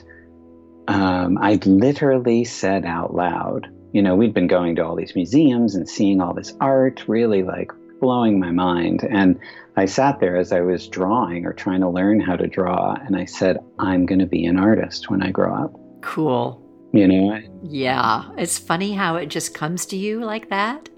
um, 0.89 1.37
I 1.37 1.61
literally 1.65 2.43
said 2.43 2.83
out 2.83 3.15
loud, 3.15 3.69
you 3.93 4.01
know, 4.01 4.17
we'd 4.17 4.33
been 4.33 4.47
going 4.47 4.75
to 4.75 4.85
all 4.85 4.97
these 4.97 5.15
museums 5.15 5.75
and 5.75 5.87
seeing 5.87 6.19
all 6.19 6.33
this 6.33 6.53
art, 6.59 7.05
really 7.07 7.41
like 7.41 7.71
blowing 8.01 8.37
my 8.37 8.51
mind. 8.51 9.07
And 9.09 9.39
I 9.77 9.85
sat 9.85 10.19
there 10.19 10.35
as 10.35 10.51
I 10.51 10.59
was 10.59 10.89
drawing 10.89 11.45
or 11.45 11.53
trying 11.53 11.79
to 11.79 11.89
learn 11.89 12.19
how 12.19 12.35
to 12.35 12.47
draw, 12.47 12.95
and 12.95 13.15
I 13.15 13.23
said, 13.23 13.57
I'm 13.79 14.05
going 14.05 14.19
to 14.19 14.25
be 14.25 14.45
an 14.45 14.59
artist 14.59 15.09
when 15.09 15.23
I 15.23 15.31
grow 15.31 15.55
up. 15.55 15.73
Cool. 16.01 16.61
You 16.91 17.07
know? 17.07 17.39
Yeah. 17.63 18.29
It's 18.37 18.59
funny 18.59 18.91
how 18.91 19.15
it 19.15 19.27
just 19.27 19.53
comes 19.53 19.85
to 19.85 19.95
you 19.95 20.19
like 20.25 20.49
that. 20.49 20.89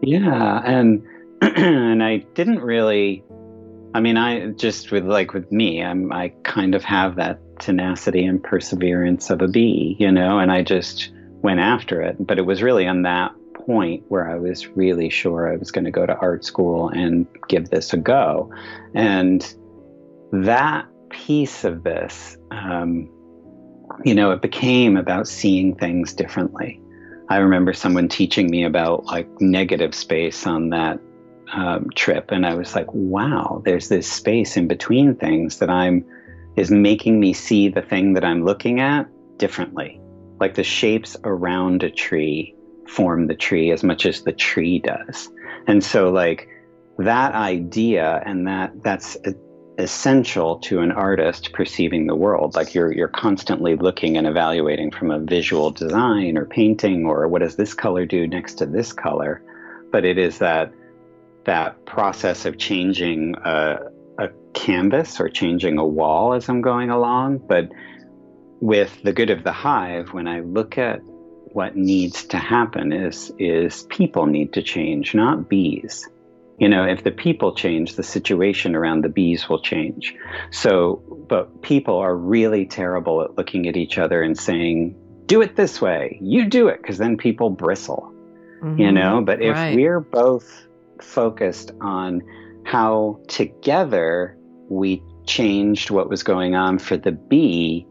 Yeah. 0.00 0.62
And, 0.64 1.06
and 1.42 2.02
I 2.02 2.24
didn't 2.34 2.60
really, 2.60 3.22
I 3.94 4.00
mean, 4.00 4.16
I 4.16 4.48
just 4.48 4.90
with 4.90 5.04
like 5.04 5.32
with 5.32 5.50
me, 5.50 5.82
I'm, 5.82 6.12
I 6.12 6.28
kind 6.42 6.74
of 6.74 6.84
have 6.84 7.16
that 7.16 7.40
tenacity 7.58 8.24
and 8.24 8.42
perseverance 8.42 9.30
of 9.30 9.42
a 9.42 9.48
bee, 9.48 9.96
you 9.98 10.12
know, 10.12 10.38
and 10.38 10.52
I 10.52 10.62
just 10.62 11.10
went 11.42 11.60
after 11.60 12.02
it. 12.02 12.16
But 12.24 12.38
it 12.38 12.42
was 12.42 12.62
really 12.62 12.86
on 12.86 13.02
that 13.02 13.32
point 13.54 14.04
where 14.08 14.30
I 14.30 14.36
was 14.36 14.66
really 14.68 15.10
sure 15.10 15.52
I 15.52 15.56
was 15.56 15.70
going 15.70 15.84
to 15.84 15.90
go 15.90 16.06
to 16.06 16.16
art 16.16 16.44
school 16.44 16.88
and 16.90 17.26
give 17.48 17.70
this 17.70 17.92
a 17.92 17.96
go. 17.96 18.52
And 18.94 19.54
that 20.32 20.86
piece 21.10 21.64
of 21.64 21.82
this, 21.84 22.36
um, 22.50 23.10
you 24.04 24.14
know, 24.14 24.30
it 24.32 24.42
became 24.42 24.96
about 24.96 25.26
seeing 25.26 25.74
things 25.74 26.12
differently. 26.12 26.80
I 27.30 27.38
remember 27.38 27.74
someone 27.74 28.08
teaching 28.08 28.50
me 28.50 28.64
about 28.64 29.04
like 29.06 29.28
negative 29.40 29.94
space 29.94 30.46
on 30.46 30.70
that 30.70 30.98
um, 31.52 31.88
trip, 31.94 32.30
and 32.30 32.46
I 32.46 32.54
was 32.54 32.74
like, 32.74 32.92
wow, 32.92 33.62
there's 33.64 33.88
this 33.88 34.10
space 34.10 34.56
in 34.56 34.68
between 34.68 35.14
things 35.14 35.58
that 35.58 35.70
I'm 35.70 36.04
is 36.56 36.70
making 36.70 37.20
me 37.20 37.32
see 37.32 37.68
the 37.68 37.82
thing 37.82 38.14
that 38.14 38.24
I'm 38.24 38.44
looking 38.44 38.80
at 38.80 39.08
differently. 39.38 40.00
Like 40.40 40.54
the 40.54 40.64
shapes 40.64 41.16
around 41.24 41.82
a 41.82 41.90
tree 41.90 42.54
form 42.88 43.26
the 43.26 43.34
tree 43.34 43.70
as 43.70 43.84
much 43.84 44.06
as 44.06 44.22
the 44.22 44.32
tree 44.32 44.80
does. 44.80 45.28
And 45.66 45.84
so 45.84 46.10
like 46.10 46.48
that 46.98 47.34
idea 47.34 48.22
and 48.26 48.46
that 48.46 48.82
that's 48.82 49.16
essential 49.78 50.58
to 50.58 50.80
an 50.80 50.90
artist 50.90 51.52
perceiving 51.52 52.06
the 52.06 52.16
world. 52.16 52.56
Like 52.56 52.74
you're 52.74 52.92
you're 52.92 53.08
constantly 53.08 53.76
looking 53.76 54.16
and 54.16 54.26
evaluating 54.26 54.90
from 54.90 55.10
a 55.10 55.20
visual 55.20 55.70
design 55.70 56.36
or 56.36 56.44
painting 56.44 57.06
or 57.06 57.28
what 57.28 57.42
does 57.42 57.56
this 57.56 57.74
color 57.74 58.04
do 58.04 58.26
next 58.26 58.54
to 58.54 58.66
this 58.66 58.92
color. 58.92 59.42
But 59.92 60.04
it 60.04 60.18
is 60.18 60.38
that 60.38 60.72
that 61.48 61.86
process 61.86 62.44
of 62.44 62.58
changing 62.58 63.34
a, 63.42 63.78
a 64.18 64.28
canvas 64.52 65.18
or 65.18 65.30
changing 65.30 65.78
a 65.78 65.84
wall 65.84 66.34
as 66.34 66.46
I'm 66.46 66.60
going 66.60 66.90
along. 66.90 67.38
But 67.38 67.70
with 68.60 69.02
the 69.02 69.14
good 69.14 69.30
of 69.30 69.44
the 69.44 69.52
hive, 69.52 70.12
when 70.12 70.28
I 70.28 70.40
look 70.40 70.76
at 70.76 71.00
what 71.54 71.74
needs 71.74 72.24
to 72.24 72.36
happen 72.36 72.92
is 72.92 73.32
is 73.38 73.84
people 73.84 74.26
need 74.26 74.52
to 74.52 74.62
change, 74.62 75.14
not 75.14 75.48
bees. 75.48 76.06
You 76.58 76.68
know, 76.68 76.84
if 76.84 77.02
the 77.02 77.12
people 77.12 77.54
change, 77.54 77.94
the 77.94 78.02
situation 78.02 78.74
around 78.74 79.02
the 79.02 79.08
bees 79.08 79.48
will 79.48 79.60
change. 79.60 80.14
So, 80.50 81.02
but 81.30 81.62
people 81.62 81.96
are 81.96 82.14
really 82.14 82.66
terrible 82.66 83.22
at 83.22 83.38
looking 83.38 83.68
at 83.68 83.76
each 83.78 83.96
other 83.96 84.22
and 84.22 84.38
saying, 84.38 84.94
"Do 85.24 85.40
it 85.40 85.56
this 85.56 85.80
way. 85.80 86.18
You 86.20 86.44
do 86.44 86.68
it," 86.68 86.82
because 86.82 86.98
then 86.98 87.16
people 87.16 87.48
bristle. 87.48 88.12
Mm-hmm. 88.60 88.80
You 88.80 88.92
know, 88.92 89.22
but 89.22 89.40
if 89.40 89.54
right. 89.54 89.74
we're 89.74 90.00
both 90.00 90.67
focused 91.02 91.72
on 91.80 92.22
how 92.64 93.20
together 93.28 94.36
we 94.68 95.02
changed 95.26 95.90
what 95.90 96.08
was 96.08 96.22
going 96.22 96.54
on 96.54 96.78
for 96.78 96.96
the 96.96 97.12
bee 97.12 97.86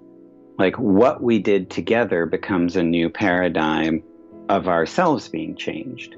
like 0.59 0.75
what 0.77 1.21
we 1.21 1.37
did 1.37 1.69
together 1.69 2.25
becomes 2.25 2.75
a 2.75 2.83
new 2.83 3.09
paradigm 3.09 4.01
of 4.49 4.67
ourselves 4.67 5.27
being 5.27 5.55
changed 5.55 6.15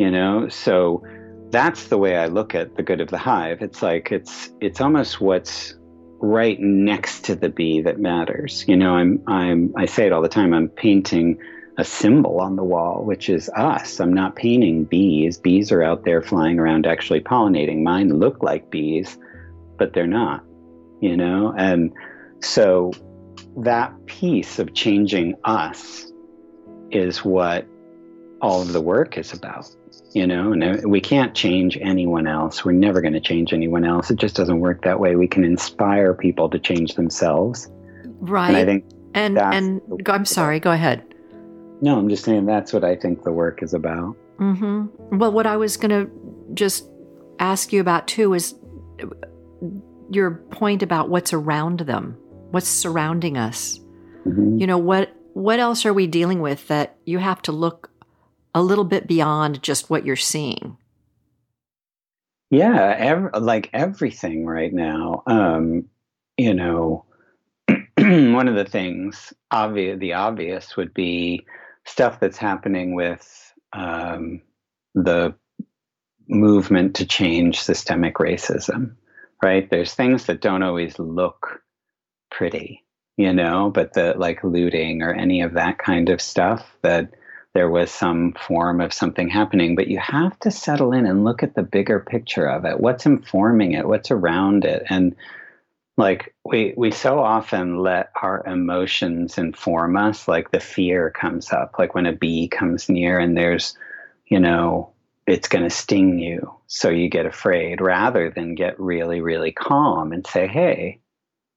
you 0.00 0.10
know? 0.10 0.48
So 0.48 1.02
that's 1.50 1.88
the 1.88 1.98
way 1.98 2.16
i 2.16 2.26
look 2.26 2.54
at 2.54 2.76
the 2.76 2.82
good 2.82 3.00
of 3.00 3.08
the 3.08 3.18
hive. 3.18 3.60
It's 3.60 3.82
like 3.82 4.10
it's 4.10 4.50
it's 4.60 4.80
almost 4.80 5.20
what's 5.20 5.74
right 6.20 6.58
next 6.60 7.24
to 7.24 7.34
the 7.34 7.48
bee 7.48 7.82
that 7.82 7.98
matters. 7.98 8.64
You 8.66 8.76
know 8.76 8.94
i'm 8.94 9.22
i'm 9.26 9.74
i 9.76 9.84
say 9.86 10.06
it 10.06 10.12
all 10.12 10.22
the 10.22 10.28
time 10.28 10.54
i'm 10.54 10.68
painting 10.68 11.38
a 11.78 11.84
symbol 11.84 12.40
on 12.40 12.56
the 12.56 12.64
wall 12.64 13.04
which 13.04 13.28
is 13.28 13.48
us. 13.50 14.00
I'm 14.00 14.12
not 14.12 14.36
painting 14.36 14.84
bees. 14.84 15.38
Bees 15.38 15.72
are 15.72 15.82
out 15.82 16.04
there 16.04 16.22
flying 16.22 16.58
around 16.58 16.86
actually 16.86 17.20
pollinating. 17.20 17.82
Mine 17.82 18.18
look 18.18 18.42
like 18.42 18.70
bees 18.70 19.18
but 19.78 19.92
they're 19.92 20.06
not 20.06 20.44
you 21.00 21.16
know? 21.16 21.54
And 21.56 21.92
so 22.40 22.92
that 23.56 24.06
piece 24.06 24.58
of 24.58 24.74
changing 24.74 25.34
us 25.44 26.12
is 26.90 27.24
what 27.24 27.66
all 28.42 28.62
of 28.62 28.72
the 28.72 28.80
work 28.80 29.16
is 29.18 29.32
about 29.32 29.68
you 30.12 30.26
know? 30.26 30.52
And 30.52 30.90
we 30.90 31.00
can't 31.00 31.34
change 31.34 31.78
anyone 31.80 32.26
else. 32.26 32.64
We're 32.64 32.72
never 32.72 33.00
going 33.00 33.12
to 33.12 33.20
change 33.20 33.52
anyone 33.52 33.84
else. 33.84 34.10
It 34.10 34.16
just 34.16 34.34
doesn't 34.34 34.58
work 34.58 34.82
that 34.82 34.98
way. 34.98 35.14
We 35.14 35.28
can 35.28 35.44
inspire 35.44 36.14
people 36.14 36.50
to 36.50 36.58
change 36.58 36.94
themselves. 36.94 37.70
Right 38.20 38.48
and 38.48 38.56
i 38.56 38.64
think 38.64 38.84
and 39.14 39.38
and 39.38 39.80
i'm 40.06 40.24
sorry 40.24 40.60
go 40.60 40.70
ahead 40.70 41.02
no 41.80 41.98
i'm 41.98 42.08
just 42.08 42.24
saying 42.24 42.46
that's 42.46 42.72
what 42.72 42.84
i 42.84 42.94
think 42.94 43.22
the 43.24 43.32
work 43.32 43.62
is 43.62 43.74
about 43.74 44.16
mm-hmm. 44.38 44.86
well 45.18 45.32
what 45.32 45.46
i 45.46 45.56
was 45.56 45.76
going 45.76 45.90
to 45.90 46.10
just 46.54 46.86
ask 47.38 47.72
you 47.72 47.80
about 47.80 48.06
too 48.08 48.34
is 48.34 48.54
your 50.10 50.32
point 50.50 50.82
about 50.82 51.08
what's 51.08 51.32
around 51.32 51.80
them 51.80 52.16
what's 52.50 52.68
surrounding 52.68 53.36
us. 53.36 53.80
Mm-hmm. 54.26 54.58
You 54.58 54.66
know, 54.66 54.78
what 54.78 55.14
what 55.32 55.60
else 55.60 55.86
are 55.86 55.94
we 55.94 56.06
dealing 56.06 56.40
with 56.40 56.66
that 56.68 56.96
you 57.04 57.18
have 57.18 57.40
to 57.42 57.52
look 57.52 57.90
a 58.54 58.62
little 58.62 58.84
bit 58.84 59.06
beyond 59.06 59.62
just 59.62 59.88
what 59.88 60.04
you're 60.04 60.16
seeing? 60.16 60.76
Yeah, 62.50 62.96
ev- 62.98 63.42
like 63.42 63.70
everything 63.72 64.44
right 64.44 64.72
now. 64.72 65.22
Um, 65.26 65.88
you 66.36 66.52
know, 66.52 67.04
one 67.98 68.48
of 68.48 68.56
the 68.56 68.64
things 68.64 69.32
obvious, 69.50 69.98
the 70.00 70.14
obvious 70.14 70.76
would 70.76 70.92
be 70.92 71.46
stuff 71.86 72.20
that's 72.20 72.38
happening 72.38 72.94
with 72.94 73.52
um, 73.72 74.42
the 74.94 75.34
movement 76.28 76.96
to 76.96 77.06
change 77.06 77.60
systemic 77.60 78.16
racism. 78.16 78.96
Right? 79.42 79.70
There's 79.70 79.94
things 79.94 80.26
that 80.26 80.42
don't 80.42 80.62
always 80.62 80.98
look 80.98 81.62
pretty, 82.30 82.84
you 83.16 83.32
know, 83.32 83.70
but 83.70 83.94
the 83.94 84.14
like 84.16 84.44
looting 84.44 85.02
or 85.02 85.14
any 85.14 85.40
of 85.40 85.54
that 85.54 85.78
kind 85.78 86.10
of 86.10 86.20
stuff 86.20 86.64
that 86.82 87.14
there 87.54 87.68
was 87.68 87.90
some 87.90 88.32
form 88.32 88.80
of 88.80 88.92
something 88.92 89.28
happening, 89.28 89.74
but 89.74 89.88
you 89.88 89.98
have 89.98 90.38
to 90.40 90.50
settle 90.50 90.92
in 90.92 91.06
and 91.06 91.24
look 91.24 91.42
at 91.42 91.54
the 91.54 91.62
bigger 91.62 91.98
picture 92.00 92.46
of 92.46 92.64
it. 92.64 92.78
What's 92.78 93.06
informing 93.06 93.72
it? 93.72 93.88
What's 93.88 94.10
around 94.10 94.64
it? 94.64 94.84
And 94.88 95.16
like 95.96 96.34
we 96.44 96.74
we 96.76 96.90
so 96.90 97.20
often 97.20 97.78
let 97.78 98.10
our 98.22 98.46
emotions 98.46 99.38
inform 99.38 99.96
us 99.96 100.26
like 100.28 100.50
the 100.50 100.60
fear 100.60 101.10
comes 101.10 101.52
up 101.52 101.74
like 101.78 101.94
when 101.94 102.06
a 102.06 102.12
bee 102.12 102.48
comes 102.48 102.88
near 102.88 103.18
and 103.18 103.36
there's 103.36 103.76
you 104.26 104.40
know 104.40 104.90
it's 105.26 105.48
going 105.48 105.64
to 105.64 105.70
sting 105.70 106.18
you 106.18 106.52
so 106.66 106.88
you 106.88 107.08
get 107.08 107.26
afraid 107.26 107.80
rather 107.80 108.30
than 108.30 108.54
get 108.54 108.78
really 108.80 109.20
really 109.20 109.52
calm 109.52 110.12
and 110.12 110.26
say 110.26 110.46
hey 110.46 111.00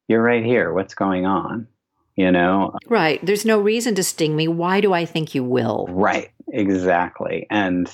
you're 0.08 0.22
right 0.22 0.44
here. 0.44 0.74
What's 0.74 0.96
going 0.96 1.26
on? 1.26 1.68
You 2.16 2.32
know? 2.32 2.78
Right. 2.88 3.24
There's 3.26 3.46
no 3.46 3.60
reason 3.60 3.96
to 3.96 4.04
sting 4.04 4.36
me. 4.36 4.48
Why 4.48 4.82
do 4.82 4.94
I 4.94 5.06
think 5.06 5.34
you 5.34 5.44
will? 5.44 5.88
Right. 5.90 6.30
Exactly. 6.50 7.48
And 7.50 7.94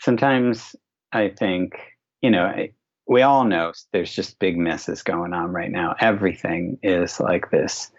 sometimes 0.00 0.76
I 1.12 1.28
think, 1.28 1.78
you 2.20 2.30
know, 2.30 2.52
we 3.06 3.22
all 3.22 3.44
know 3.44 3.72
there's 3.92 4.14
just 4.14 4.38
big 4.38 4.56
messes 4.56 5.02
going 5.02 5.32
on 5.32 5.52
right 5.52 5.70
now. 5.70 5.94
Everything 6.00 6.78
is 6.82 7.20
like 7.20 7.50
this 7.50 7.90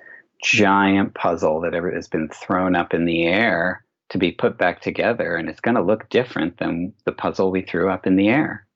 giant 0.44 1.14
puzzle 1.14 1.62
that 1.62 1.74
has 1.74 2.08
been 2.08 2.30
thrown 2.30 2.76
up 2.76 2.94
in 2.94 3.06
the 3.06 3.26
air 3.26 3.84
to 4.10 4.18
be 4.18 4.32
put 4.32 4.58
back 4.58 4.82
together 4.82 5.36
and 5.36 5.50
it's 5.50 5.62
going 5.62 5.76
to 5.76 5.82
look 5.82 6.10
different 6.10 6.58
than 6.58 6.94
the 7.06 7.12
puzzle 7.12 7.52
we 7.52 7.62
threw 7.62 7.90
up 7.90 8.06
in 8.06 8.18
the 8.18 8.28
air 8.28 8.68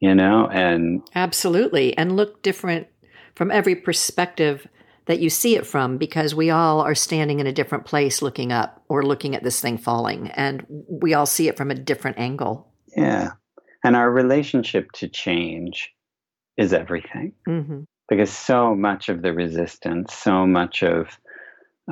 you 0.00 0.14
know 0.14 0.48
and 0.48 1.02
absolutely 1.14 1.96
and 1.98 2.16
look 2.16 2.40
different 2.42 2.86
from 3.34 3.50
every 3.50 3.74
perspective 3.74 4.66
that 5.06 5.20
you 5.20 5.30
see 5.30 5.56
it 5.56 5.66
from 5.66 5.98
because 5.98 6.34
we 6.34 6.50
all 6.50 6.80
are 6.80 6.94
standing 6.94 7.40
in 7.40 7.46
a 7.46 7.52
different 7.52 7.84
place 7.84 8.22
looking 8.22 8.52
up 8.52 8.82
or 8.88 9.04
looking 9.04 9.34
at 9.34 9.42
this 9.42 9.60
thing 9.60 9.78
falling 9.78 10.30
and 10.32 10.66
we 10.68 11.14
all 11.14 11.26
see 11.26 11.48
it 11.48 11.56
from 11.56 11.70
a 11.70 11.74
different 11.74 12.18
angle. 12.18 12.72
Yeah. 12.96 13.32
And 13.86 13.94
our 13.94 14.10
relationship 14.10 14.90
to 14.94 15.06
change 15.06 15.94
is 16.56 16.72
everything. 16.72 17.34
Mm-hmm. 17.48 17.82
Because 18.08 18.32
so 18.32 18.74
much 18.74 19.08
of 19.08 19.22
the 19.22 19.32
resistance, 19.32 20.12
so 20.12 20.44
much 20.44 20.82
of 20.82 21.20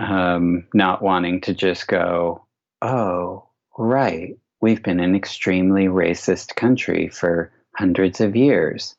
um, 0.00 0.66
not 0.74 1.02
wanting 1.02 1.40
to 1.42 1.54
just 1.54 1.86
go, 1.86 2.44
oh, 2.82 3.48
right, 3.78 4.36
we've 4.60 4.82
been 4.82 4.98
an 4.98 5.14
extremely 5.14 5.84
racist 5.84 6.56
country 6.56 7.08
for 7.08 7.52
hundreds 7.76 8.20
of 8.20 8.34
years. 8.34 8.96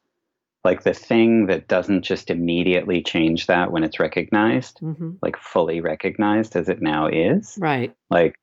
Like 0.63 0.83
the 0.83 0.93
thing 0.93 1.47
that 1.47 1.67
doesn't 1.67 2.03
just 2.03 2.29
immediately 2.29 3.03
change 3.03 3.47
that 3.47 3.73
when 3.73 3.83
it's 3.83 3.99
recognized, 3.99 4.79
hmm 4.79 5.11
like 5.21 5.35
fully 5.35 5.81
recognized 5.81 6.55
as 6.55 6.69
it 6.69 6.81
now 6.81 7.07
is, 7.07 7.57
Right. 7.59 7.93
like 8.09 8.39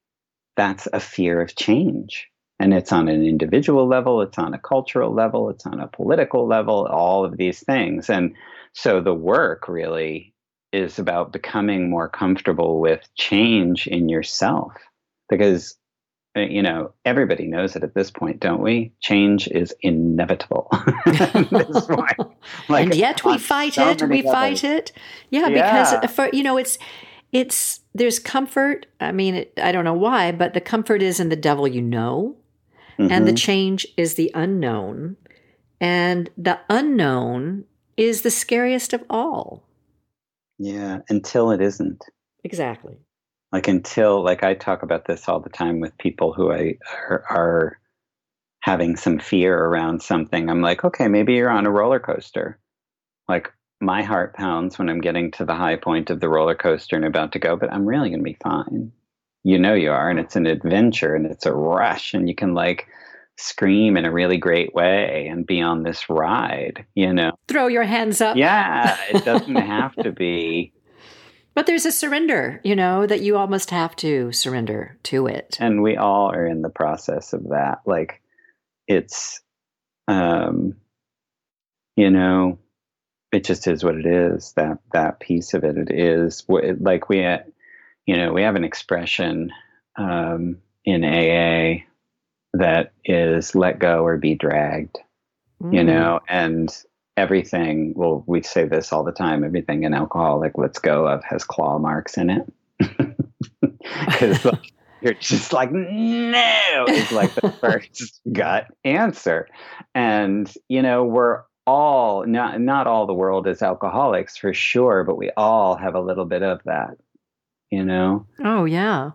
that's 0.56 0.88
a 0.92 1.00
fear 1.00 1.40
of 1.40 1.56
change. 1.56 2.28
And 2.62 2.72
it's 2.72 2.92
on 2.92 3.08
an 3.08 3.24
individual 3.24 3.88
level, 3.88 4.22
it's 4.22 4.38
on 4.38 4.54
a 4.54 4.58
cultural 4.58 5.12
level, 5.12 5.50
it's 5.50 5.66
on 5.66 5.80
a 5.80 5.88
political 5.88 6.46
level, 6.46 6.86
all 6.86 7.24
of 7.24 7.36
these 7.36 7.58
things. 7.58 8.08
And 8.08 8.34
so 8.72 9.00
the 9.00 9.12
work 9.12 9.66
really 9.66 10.32
is 10.72 10.96
about 10.96 11.32
becoming 11.32 11.90
more 11.90 12.08
comfortable 12.08 12.78
with 12.78 13.00
change 13.16 13.88
in 13.88 14.08
yourself 14.08 14.72
because 15.28 15.76
uh, 16.36 16.40
you 16.40 16.62
know 16.62 16.94
everybody 17.04 17.48
knows 17.48 17.74
it 17.74 17.82
at 17.82 17.94
this 17.94 18.10
point 18.10 18.40
don't 18.40 18.62
we 18.62 18.92
change 19.00 19.48
is 19.48 19.74
inevitable. 19.80 20.70
Like, 22.68 22.86
and 22.86 22.94
yet 22.94 23.24
we 23.24 23.38
fight 23.38 23.74
so 23.74 23.88
it. 23.88 24.02
We 24.02 24.22
fight 24.22 24.62
it. 24.62 24.92
Yeah, 25.30 25.48
Yeah. 25.48 25.94
because 25.94 26.14
for 26.14 26.28
you 26.32 26.42
know, 26.42 26.56
it's 26.58 26.78
it's 27.32 27.80
there's 27.94 28.18
comfort. 28.18 28.86
I 29.00 29.10
mean, 29.10 29.34
it, 29.34 29.52
I 29.60 29.72
don't 29.72 29.84
know 29.84 29.94
why, 29.94 30.32
but 30.32 30.54
the 30.54 30.60
comfort 30.60 31.02
is 31.02 31.18
in 31.18 31.28
the 31.28 31.36
devil 31.36 31.66
you 31.66 31.80
know, 31.80 32.36
and 33.10 33.26
the 33.26 33.32
Mhm. 33.32 33.38
change 33.38 33.86
is 33.96 34.14
the 34.14 34.30
unknown, 34.34 35.16
and 35.80 36.30
the 36.36 36.58
unknown 36.68 37.64
is 37.96 38.22
the 38.22 38.30
scariest 38.30 38.92
of 38.92 39.04
all. 39.10 39.62
yeah 40.58 41.00
until 41.08 41.50
it 41.50 41.60
isn't 41.60 42.04
Exactly. 42.44 42.96
like 43.52 43.66
until 43.68 44.22
like 44.22 44.44
i 44.44 44.54
talk 44.54 44.82
about 44.82 45.06
this 45.06 45.28
all 45.28 45.40
the 45.40 45.48
time 45.50 45.80
with 45.80 45.96
people 45.98 46.32
who 46.32 46.52
i 46.52 46.78
are, 47.08 47.24
are 47.28 47.78
having 48.60 48.94
some 48.96 49.18
fear 49.18 49.58
around 49.58 50.02
something 50.02 50.48
i'm 50.48 50.60
like 50.60 50.84
okay 50.84 51.08
maybe 51.08 51.34
you're 51.34 51.50
on 51.50 51.66
a 51.66 51.70
roller 51.70 51.98
coaster 51.98 52.58
like 53.28 53.50
my 53.80 54.02
heart 54.02 54.34
pounds 54.34 54.78
when 54.78 54.88
i'm 54.88 55.00
getting 55.00 55.30
to 55.32 55.44
the 55.44 55.54
high 55.54 55.74
point 55.76 56.10
of 56.10 56.20
the 56.20 56.28
roller 56.28 56.54
coaster 56.54 56.94
and 56.96 57.04
about 57.04 57.32
to 57.32 57.38
go 57.40 57.56
but 57.56 57.72
i'm 57.72 57.86
really 57.86 58.10
going 58.10 58.20
to 58.20 58.24
be 58.24 58.38
fine 58.42 58.92
you 59.44 59.58
know 59.58 59.74
you 59.74 59.90
are 59.90 60.08
and 60.10 60.18
it's 60.20 60.36
an 60.36 60.46
adventure 60.46 61.14
and 61.14 61.26
it's 61.26 61.46
a 61.46 61.52
rush 61.52 62.14
and 62.14 62.28
you 62.28 62.34
can 62.34 62.54
like 62.54 62.86
scream 63.36 63.96
in 63.96 64.04
a 64.04 64.12
really 64.12 64.36
great 64.36 64.74
way 64.74 65.26
and 65.30 65.46
be 65.46 65.60
on 65.60 65.82
this 65.82 66.08
ride 66.08 66.84
you 66.94 67.12
know 67.12 67.32
Throw 67.48 67.66
your 67.66 67.82
hands 67.84 68.20
up. 68.20 68.36
yeah 68.36 68.96
it 69.10 69.24
doesn't 69.24 69.56
have 69.76 69.94
to 69.96 70.12
be 70.12 70.72
But 71.54 71.66
there's 71.66 71.84
a 71.86 71.92
surrender, 71.92 72.60
you 72.64 72.74
know, 72.74 73.06
that 73.06 73.20
you 73.20 73.36
almost 73.36 73.70
have 73.70 73.94
to 73.96 74.32
surrender 74.32 74.96
to 75.04 75.26
it. 75.26 75.56
and 75.60 75.82
we 75.82 75.96
all 75.96 76.30
are 76.30 76.46
in 76.46 76.62
the 76.62 76.70
process 76.70 77.32
of 77.32 77.42
that 77.50 77.80
like 77.86 78.20
it's 78.86 79.40
um 80.08 80.74
you 81.96 82.10
know 82.10 82.58
it 83.32 83.44
just 83.44 83.66
is 83.66 83.82
what 83.82 83.96
it 83.96 84.06
is 84.06 84.52
that 84.56 84.78
that 84.92 85.20
piece 85.20 85.54
of 85.54 85.64
it 85.64 85.76
it 85.78 85.90
is 85.90 86.44
like 86.48 87.08
we 87.08 87.18
you 88.06 88.16
know 88.16 88.32
we 88.32 88.42
have 88.42 88.56
an 88.56 88.64
expression 88.64 89.50
um 89.96 90.56
in 90.84 91.04
aa 91.04 91.82
that 92.54 92.92
is 93.04 93.54
let 93.54 93.78
go 93.78 94.04
or 94.04 94.16
be 94.18 94.34
dragged 94.34 94.98
you 95.70 95.82
Mm. 95.82 95.84
know 95.84 96.20
and 96.28 96.84
everything 97.16 97.92
well 97.96 98.24
we 98.26 98.42
say 98.42 98.64
this 98.64 98.92
all 98.92 99.04
the 99.04 99.12
time 99.12 99.44
everything 99.44 99.84
an 99.84 99.94
alcoholic 99.94 100.56
lets 100.58 100.78
go 100.78 101.06
of 101.06 101.22
has 101.24 101.44
claw 101.44 101.78
marks 101.78 102.16
in 102.18 102.30
it. 102.30 102.52
Because 104.06 104.44
like, 104.44 104.54
you're 105.00 105.14
just 105.14 105.52
like 105.52 105.70
no 105.72 106.88
is 106.94 107.10
like 107.12 107.34
the 107.34 107.42
first 107.60 108.20
gut 108.32 108.66
answer. 108.84 109.48
And 109.94 110.52
you 110.68 110.82
know 110.82 111.04
we're 111.04 111.42
all 111.66 112.26
not 112.26 112.60
not 112.60 112.86
all 112.86 113.06
the 113.06 113.14
world 113.14 113.46
is 113.46 113.62
alcoholics 113.62 114.36
for 114.36 114.52
sure 114.52 115.04
but 115.04 115.16
we 115.16 115.30
all 115.36 115.76
have 115.76 115.94
a 115.94 116.00
little 116.00 116.24
bit 116.24 116.42
of 116.42 116.60
that 116.64 116.96
you 117.72 117.84
know 117.84 118.24
Oh 118.44 118.64
yeah. 118.64 119.10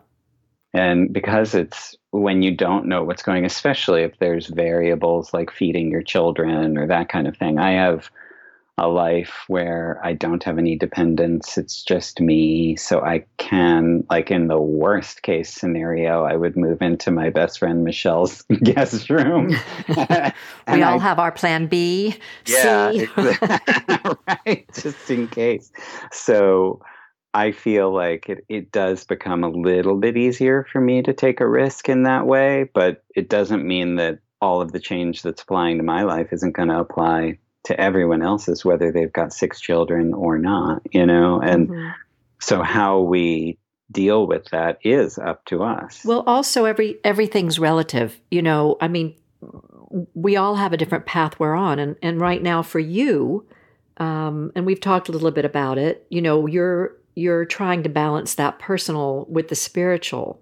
and 0.74 1.14
because 1.14 1.56
it's 1.56 1.96
when 2.12 2.42
you 2.42 2.56
don't 2.56 2.88
know 2.88 3.04
what's 3.04 3.22
going, 3.24 3.46
especially 3.46 4.02
if 4.04 4.18
there's 4.20 4.48
variables 4.48 5.34
like 5.34 5.52
feeding 5.52 5.92
your 5.92 6.04
children 6.04 6.78
or 6.78 6.88
that 6.88 7.10
kind 7.10 7.28
of 7.28 7.38
thing. 7.38 7.60
I 7.60 7.72
have 7.74 8.10
a 8.80 8.88
life 8.88 9.44
where 9.48 10.00
I 10.04 10.14
don't 10.14 10.44
have 10.44 10.58
any 10.60 10.78
dependents. 10.78 11.58
It's 11.58 11.84
just 11.84 12.22
me. 12.22 12.76
So 12.76 13.02
I 13.02 13.26
can, 13.38 14.06
like, 14.10 14.30
in 14.30 14.48
the 14.48 14.60
worst 14.62 15.24
case 15.24 15.52
scenario, 15.52 16.24
I 16.24 16.36
would 16.36 16.56
move 16.56 16.82
into 16.84 17.10
my 17.10 17.32
best 17.32 17.58
friend 17.58 17.84
Michelle's 17.84 18.44
guest 18.64 19.10
room. 19.10 19.50
we 19.88 20.84
all 20.84 20.96
I 20.96 20.98
have 21.00 21.18
our 21.18 21.32
plan 21.32 21.66
B, 21.68 22.16
yeah, 22.46 22.92
C. 22.92 23.08
right. 24.28 24.66
Just 24.74 25.10
in 25.10 25.28
case. 25.28 25.72
So 26.12 26.80
I 27.38 27.52
feel 27.52 27.94
like 27.94 28.30
it, 28.30 28.46
it 28.50 28.72
does 28.72 29.04
become 29.04 29.44
a 29.44 29.50
little 29.50 29.96
bit 29.96 30.18
easier 30.18 30.66
for 30.72 30.82
me 30.82 31.04
to 31.04 31.14
take 31.14 31.40
a 31.40 31.48
risk 31.48 31.88
in 31.88 32.02
that 32.02 32.26
way, 32.26 32.68
but 32.74 33.04
it 33.16 33.30
doesn't 33.30 33.64
mean 33.64 33.98
that 33.98 34.18
all 34.42 34.60
of 34.60 34.72
the 34.72 34.80
change 34.80 35.22
that's 35.22 35.44
applying 35.44 35.78
to 35.78 35.84
my 35.84 36.02
life 36.02 36.30
isn't 36.32 36.56
going 36.56 36.70
to 36.70 36.80
apply 36.80 37.38
to 37.66 37.80
everyone 37.80 38.24
else's, 38.24 38.66
whether 38.66 38.92
they've 38.92 39.14
got 39.14 39.34
six 39.34 39.62
children 39.62 40.16
or 40.16 40.40
not, 40.40 40.82
you 40.92 41.06
know? 41.06 41.40
And 41.40 41.70
Mhm. 41.70 41.94
so 42.42 42.64
how 42.64 43.02
we 43.02 43.60
deal 43.92 44.26
with 44.26 44.46
that 44.46 44.80
is 44.84 45.20
up 45.20 45.46
to 45.46 45.62
us. 45.62 46.04
Well, 46.04 46.24
also 46.26 46.66
every 46.66 46.98
everything's 47.04 47.60
relative. 47.60 48.20
You 48.32 48.42
know, 48.42 48.78
I 48.82 48.88
mean, 48.88 49.14
we 50.16 50.38
all 50.38 50.56
have 50.56 50.74
a 50.74 50.78
different 50.78 51.06
path 51.06 51.40
we're 51.40 51.54
on, 51.54 51.78
and 51.78 51.98
and 52.02 52.20
right 52.20 52.42
now 52.42 52.64
for 52.64 52.80
you, 52.80 53.46
um, 53.98 54.52
and 54.56 54.66
we've 54.66 54.82
talked 54.82 55.08
a 55.08 55.12
little 55.12 55.30
bit 55.30 55.46
about 55.46 55.78
it. 55.78 56.08
You 56.10 56.24
know, 56.24 56.48
you're 56.48 56.96
you're 57.18 57.46
trying 57.46 57.84
to 57.84 57.90
balance 57.90 58.36
that 58.36 58.60
personal 58.60 59.26
with 59.28 59.48
the 59.48 59.56
spiritual, 59.56 60.40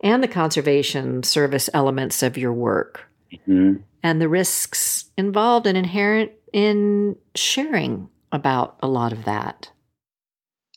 and 0.00 0.22
the 0.22 0.28
conservation 0.28 1.22
service 1.22 1.68
elements 1.74 2.22
of 2.22 2.38
your 2.38 2.52
work, 2.52 3.06
Mhm. 3.46 3.82
and 4.02 4.20
the 4.20 4.28
risks 4.28 5.10
involved 5.18 5.66
and 5.66 5.76
inherent 5.76 6.32
in 6.52 7.16
sharing 7.34 8.08
about 8.32 8.76
a 8.82 8.88
lot 8.88 9.12
of 9.12 9.24
that. 9.24 9.70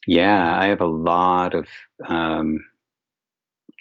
Yeah, 0.06 0.58
I 0.60 0.68
have 0.68 0.82
a 0.82 0.86
lot 0.86 1.54
of 1.54 1.68
um, 2.08 2.64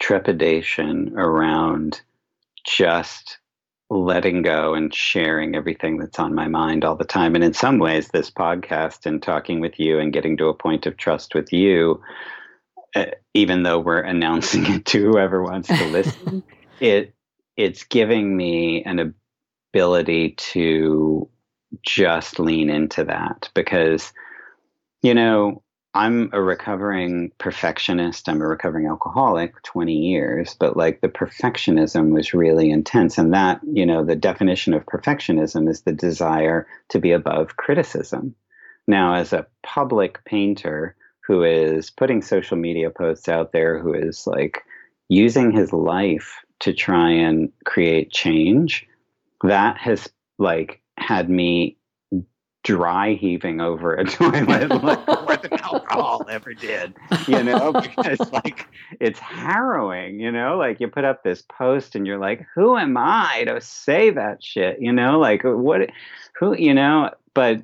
trepidation 0.01 1.13
around 1.17 2.01
just 2.65 3.37
letting 3.89 4.41
go 4.41 4.73
and 4.73 4.93
sharing 4.93 5.55
everything 5.55 5.97
that's 5.97 6.19
on 6.19 6.35
my 6.35 6.47
mind 6.47 6.83
all 6.83 6.95
the 6.95 7.05
time. 7.05 7.35
And 7.35 7.43
in 7.43 7.53
some 7.53 7.79
ways, 7.79 8.09
this 8.09 8.29
podcast 8.29 9.05
and 9.05 9.21
talking 9.21 9.61
with 9.61 9.79
you 9.79 9.99
and 9.99 10.11
getting 10.11 10.35
to 10.37 10.47
a 10.47 10.53
point 10.53 10.85
of 10.85 10.97
trust 10.97 11.33
with 11.33 11.53
you, 11.53 12.01
uh, 12.95 13.05
even 13.33 13.63
though 13.63 13.79
we're 13.79 13.99
announcing 14.01 14.65
it 14.65 14.85
to 14.87 14.99
whoever 14.99 15.41
wants 15.41 15.69
to 15.69 15.85
listen, 15.85 16.43
it 16.79 17.13
it's 17.55 17.83
giving 17.85 18.35
me 18.35 18.83
an 18.83 19.13
ability 19.73 20.31
to 20.31 21.27
just 21.81 22.39
lean 22.39 22.69
into 22.69 23.03
that 23.03 23.49
because 23.53 24.13
you 25.01 25.13
know 25.13 25.61
i'm 25.93 26.29
a 26.33 26.41
recovering 26.41 27.31
perfectionist. 27.37 28.29
I'm 28.29 28.41
a 28.41 28.47
recovering 28.47 28.87
alcoholic 28.87 29.61
20 29.63 29.93
years 29.93 30.55
but 30.59 30.77
like 30.77 31.01
the 31.01 31.09
perfectionism 31.09 32.11
was 32.11 32.33
really 32.33 32.69
intense 32.69 33.17
and 33.17 33.33
that 33.33 33.61
you 33.71 33.85
know 33.85 34.03
the 34.03 34.15
definition 34.15 34.73
of 34.73 34.85
perfectionism 34.85 35.69
is 35.69 35.81
the 35.81 35.93
desire 35.93 36.67
to 36.89 36.99
be 36.99 37.11
above 37.11 37.57
criticism. 37.57 38.35
Now 38.87 39.15
as 39.15 39.33
a 39.33 39.47
public 39.63 40.23
painter 40.25 40.95
who 41.25 41.43
is 41.43 41.89
putting 41.89 42.21
social 42.21 42.57
media 42.57 42.89
posts 42.89 43.27
out 43.27 43.51
there 43.51 43.79
who 43.79 43.93
is 43.93 44.25
like 44.25 44.63
using 45.09 45.51
his 45.51 45.73
life 45.73 46.37
to 46.59 46.73
try 46.73 47.11
and 47.11 47.51
create 47.65 48.11
change 48.11 48.87
that 49.43 49.77
has 49.77 50.09
like 50.39 50.81
had 50.97 51.29
me 51.29 51.77
dry 52.67 53.13
heaving 53.13 53.61
over 53.61 53.93
a 53.93 54.03
toilet 54.19 54.69
like 54.83 55.07
more 55.07 55.37
than 55.37 55.51
alcohol 55.63 56.27
ever 56.29 56.53
did 56.53 56.93
you 57.25 57.41
know? 57.41 57.71
Because 57.81 58.29
like 58.33 58.67
it's 58.99 59.19
harrowing 59.19 60.19
you 60.19 60.33
know? 60.33 60.57
Like 60.57 60.81
you 60.81 60.89
put 60.89 61.05
up 61.05 61.23
this 61.23 61.41
post 61.43 61.95
and 61.95 62.05
you're 62.05 62.19
like 62.19 62.45
who 62.53 62.77
am 62.77 62.97
i 62.97 63.45
to 63.47 63.61
say 63.61 64.09
that 64.09 64.43
shit? 64.43 64.81
You 64.81 64.91
know? 64.91 65.17
Like 65.17 65.43
what 65.45 65.89
who 66.37 66.57
you 66.57 66.73
know? 66.73 67.11
But 67.33 67.63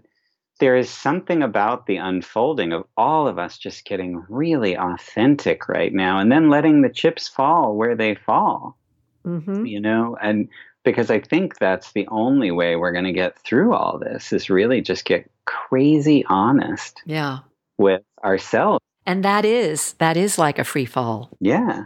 there 0.61 0.77
is 0.77 0.89
something 0.89 1.43
about 1.43 1.85
the 1.85 1.97
unfolding 1.97 2.71
of 2.71 2.85
all 2.95 3.27
of 3.27 3.37
us 3.37 3.57
just 3.57 3.83
getting 3.83 4.23
really 4.29 4.77
authentic 4.77 5.67
right 5.67 5.93
now 5.93 6.19
and 6.19 6.31
then 6.31 6.49
letting 6.49 6.81
the 6.81 6.89
chips 6.89 7.27
fall 7.27 7.75
where 7.75 7.95
they 7.97 8.15
fall 8.15 8.77
hmm 9.25 9.65
you 9.65 9.81
know? 9.81 10.17
And 10.21 10.47
because 10.83 11.09
i 11.09 11.19
think 11.19 11.57
that's 11.59 11.91
the 11.93 12.07
only 12.09 12.51
way 12.51 12.75
we're 12.75 12.91
going 12.91 13.03
to 13.05 13.11
get 13.13 13.37
through 13.39 13.73
all 13.73 13.97
this 13.99 14.33
is 14.33 14.49
really 14.49 14.81
just 14.81 15.05
get 15.05 15.29
crazy 15.45 16.23
honest 16.29 17.01
Yeah, 17.05 17.39
with 17.77 18.01
ourselves 18.23 18.79
and 19.05 19.23
that 19.25 19.45
is 19.45 19.93
that 19.93 20.17
is 20.17 20.37
like 20.37 20.59
a 20.59 20.63
free 20.63 20.85
fall. 20.85 21.29
yeah 21.39 21.85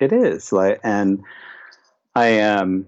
it 0.00 0.12
is 0.12 0.52
like 0.52 0.80
and 0.84 1.22
I 2.14 2.40
um 2.40 2.86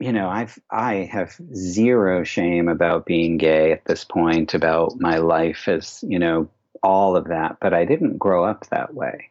you 0.00 0.12
know, 0.12 0.30
I've 0.30 0.58
I 0.70 1.08
have 1.12 1.36
zero 1.54 2.24
shame 2.24 2.68
about 2.68 3.04
being 3.04 3.36
gay 3.36 3.70
at 3.72 3.84
this 3.84 4.02
point, 4.02 4.54
about 4.54 4.98
my 4.98 5.18
life 5.18 5.68
as, 5.68 6.02
you 6.08 6.18
know, 6.18 6.48
all 6.82 7.16
of 7.16 7.28
that, 7.28 7.58
but 7.60 7.74
I 7.74 7.84
didn't 7.84 8.16
grow 8.16 8.44
up 8.44 8.66
that 8.70 8.94
way. 8.94 9.28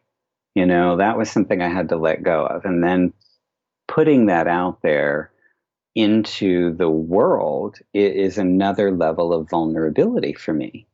You 0.54 0.66
know, 0.66 0.96
that 0.98 1.18
was 1.18 1.28
something 1.28 1.60
I 1.60 1.68
had 1.68 1.88
to 1.88 1.96
let 1.96 2.22
go 2.22 2.46
of. 2.46 2.64
And 2.64 2.84
then 2.84 3.12
putting 3.90 4.26
that 4.26 4.46
out 4.46 4.80
there 4.82 5.32
into 5.96 6.72
the 6.76 6.88
world 6.88 7.76
is 7.92 8.38
another 8.38 8.92
level 8.92 9.32
of 9.34 9.50
vulnerability 9.50 10.32
for 10.32 10.54
me. 10.54 10.86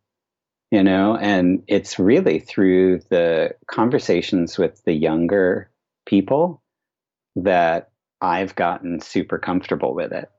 You 0.71 0.83
know, 0.83 1.17
and 1.17 1.63
it's 1.69 1.99
really 1.99 2.41
through 2.41 3.01
the 3.11 3.55
conversations 3.69 4.59
with 4.59 4.83
the 4.85 4.95
younger 4.95 5.71
people 6.07 6.63
that 7.37 7.91
I've 8.21 8.55
gotten 8.57 9.01
super 9.01 9.39
comfortable 9.39 9.95
with 9.95 10.13
it 10.13 10.31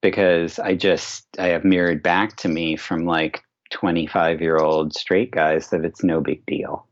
because 0.00 0.58
I 0.58 0.76
just 0.76 1.26
I 1.38 1.48
have 1.48 1.64
mirrored 1.64 2.02
back 2.02 2.36
to 2.36 2.48
me 2.48 2.76
from 2.76 3.04
like 3.04 3.42
25 3.70 4.40
year 4.40 4.56
old 4.56 4.94
straight 4.94 5.32
guys 5.32 5.68
that 5.70 5.84
it's 5.84 6.02
no 6.02 6.20
big 6.20 6.46
deal. 6.46 6.86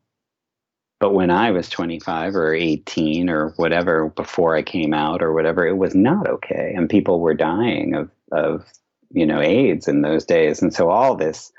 But 1.01 1.13
when 1.13 1.31
I 1.31 1.53
was 1.53 1.69
25 1.69 2.35
or 2.35 2.53
18 2.53 3.31
or 3.31 3.51
whatever 3.51 4.09
before 4.11 4.57
I 4.57 4.63
came 4.63 4.93
out 4.93 5.23
or 5.23 5.33
whatever, 5.33 5.67
it 5.67 5.77
was 5.77 5.95
not 5.95 6.29
okay. 6.29 6.73
And 6.77 6.91
people 6.91 7.21
were 7.21 7.35
dying 7.35 7.95
of, 7.95 8.11
of, 8.33 8.65
you 9.13 9.25
know, 9.25 9.41
AIDS 9.41 9.87
in 9.87 10.03
those 10.03 10.25
days. 10.25 10.61
And 10.61 10.75
so 10.75 10.91
all 10.91 11.15
this 11.15 11.53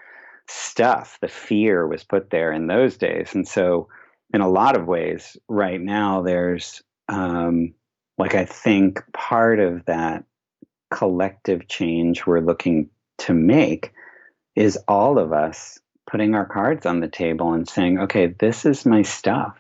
stuff, 0.47 1.17
the 1.21 1.30
fear 1.30 1.88
was 1.88 2.04
put 2.04 2.32
there 2.32 2.52
in 2.52 2.67
those 2.67 2.97
days. 2.97 3.34
And 3.34 3.47
so 3.47 3.88
in 4.34 4.41
a 4.41 4.49
lot 4.49 4.75
of 4.78 4.88
ways, 4.88 5.38
right 5.47 5.80
now, 5.80 6.21
there's, 6.21 6.84
um, 7.08 7.73
like, 8.17 8.36
I 8.36 8.43
think 8.43 9.02
part 9.13 9.60
of 9.60 9.86
that 9.86 10.25
collective 10.91 11.67
change 11.67 12.25
we're 12.25 12.41
looking 12.41 12.89
to 13.19 13.34
make 13.34 13.93
is 14.56 14.78
all 14.88 15.17
of 15.17 15.32
us 15.32 15.80
putting 16.10 16.36
our 16.36 16.45
cards 16.45 16.86
on 16.86 17.00
the 17.00 17.08
table 17.08 17.54
and 17.54 17.67
saying, 17.67 18.00
okay, 18.00 18.28
this 18.28 18.65
is 18.65 18.86
my 18.86 19.02
stuff. 19.04 19.56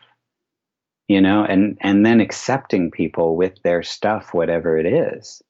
You 1.07 1.21
know, 1.21 1.43
and 1.43 1.77
and 1.81 2.05
then 2.05 2.21
accepting 2.21 2.91
people 2.91 3.35
with 3.35 3.61
their 3.63 3.81
stuff, 3.81 4.33
whatever 4.33 4.77
it 4.77 4.85
is. 4.85 5.41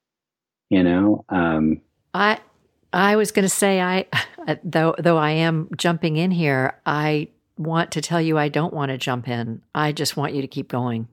You 0.69 0.83
know, 0.83 1.25
um, 1.27 1.81
I 2.13 2.39
I 2.93 3.17
was 3.17 3.31
going 3.31 3.43
to 3.43 3.49
say 3.49 3.81
I 3.81 4.05
though 4.63 4.95
though 4.97 5.17
I 5.17 5.31
am 5.31 5.69
jumping 5.75 6.15
in 6.15 6.31
here, 6.31 6.79
I 6.85 7.27
want 7.57 7.91
to 7.91 8.01
tell 8.01 8.21
you 8.21 8.37
I 8.37 8.47
don't 8.47 8.73
want 8.73 8.89
to 8.89 8.97
jump 8.97 9.27
in. 9.27 9.61
I 9.75 9.91
just 9.91 10.15
want 10.15 10.33
you 10.33 10.41
to 10.41 10.47
keep 10.47 10.69
going. 10.69 11.09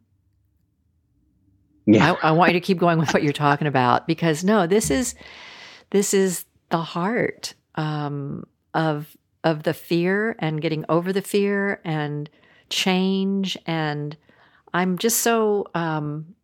Yeah. 1.86 2.14
I, 2.22 2.28
I 2.28 2.32
want 2.32 2.52
you 2.52 2.60
to 2.60 2.64
keep 2.64 2.78
going 2.78 2.98
with 2.98 3.12
what 3.12 3.22
you're 3.22 3.32
talking 3.32 3.66
about 3.66 4.06
because 4.06 4.44
no, 4.44 4.66
this 4.66 4.90
is 4.90 5.16
this 5.90 6.14
is 6.14 6.44
the 6.70 6.78
heart 6.78 7.54
um, 7.74 8.46
of 8.74 9.16
of 9.46 9.62
the 9.62 9.72
fear 9.72 10.34
and 10.40 10.60
getting 10.60 10.84
over 10.88 11.12
the 11.12 11.22
fear 11.22 11.80
and 11.84 12.28
change. 12.68 13.56
And 13.64 14.16
I'm 14.74 14.98
just 14.98 15.20
so, 15.20 15.68
um, 15.72 16.34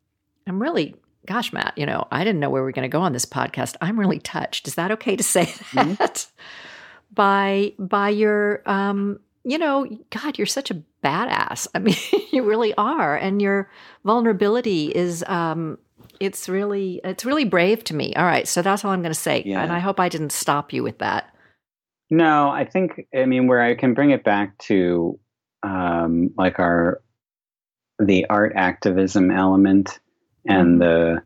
I'm 0.47 0.63
really, 0.63 0.95
gosh, 1.27 1.53
Matt, 1.53 1.77
you 1.77 1.85
know, 1.85 2.07
I 2.13 2.23
didn't 2.23 2.39
know 2.39 2.49
where 2.49 2.63
we 2.63 2.69
are 2.69 2.73
going 2.73 2.89
to 2.89 2.97
go 2.97 3.03
on 3.03 3.13
this 3.13 3.27
podcast. 3.27 3.75
I'm 3.81 3.99
really 3.99 4.21
touched. 4.21 4.69
Is 4.69 4.77
that 4.77 4.93
okay 4.93 5.17
to 5.17 5.23
say 5.25 5.47
mm-hmm. 5.47 5.95
that? 5.95 6.15
Mm-hmm. 6.15 7.15
by, 7.15 7.73
by 7.77 8.11
your, 8.11 8.63
um, 8.67 9.19
you 9.43 9.59
know, 9.59 9.85
God, 10.11 10.39
you're 10.39 10.47
such 10.47 10.71
a 10.71 10.81
badass. 11.03 11.67
I 11.75 11.79
mean, 11.81 11.97
you 12.31 12.45
really 12.45 12.73
are. 12.75 13.17
And 13.17 13.43
your 13.43 13.69
vulnerability 14.05 14.95
is, 14.95 15.25
um, 15.27 15.77
it's 16.21 16.49
really, 16.49 17.01
it's 17.03 17.25
really 17.25 17.45
brave 17.45 17.83
to 17.85 17.97
me. 17.97 18.15
All 18.15 18.25
right. 18.25 18.47
So 18.47 18.63
that's 18.63 18.85
all 18.85 18.93
I'm 18.93 19.03
going 19.03 19.13
to 19.13 19.19
say. 19.19 19.43
Yeah. 19.45 19.61
And 19.61 19.73
I 19.73 19.81
hope 19.81 19.99
I 19.99 20.09
didn't 20.09 20.31
stop 20.31 20.73
you 20.73 20.85
with 20.85 20.99
that. 20.99 21.32
No, 22.13 22.51
I 22.51 22.67
think 22.67 23.07
I 23.17 23.25
mean 23.25 23.47
where 23.47 23.63
I 23.63 23.75
can 23.75 23.95
bring 23.95 24.11
it 24.11 24.23
back 24.23 24.59
to 24.69 25.19
um, 25.63 26.29
like 26.37 26.59
our 26.59 27.01
the 27.99 28.27
art 28.29 28.53
activism 28.55 29.31
element 29.31 29.99
and 30.47 30.79
mm-hmm. 30.79 30.79
the 30.81 31.23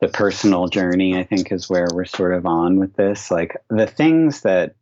the 0.00 0.08
personal 0.08 0.66
journey. 0.66 1.16
I 1.16 1.22
think 1.22 1.52
is 1.52 1.70
where 1.70 1.86
we're 1.94 2.04
sort 2.04 2.34
of 2.34 2.46
on 2.46 2.80
with 2.80 2.96
this. 2.96 3.30
Like 3.30 3.58
the 3.70 3.86
things 3.86 4.40
that 4.40 4.74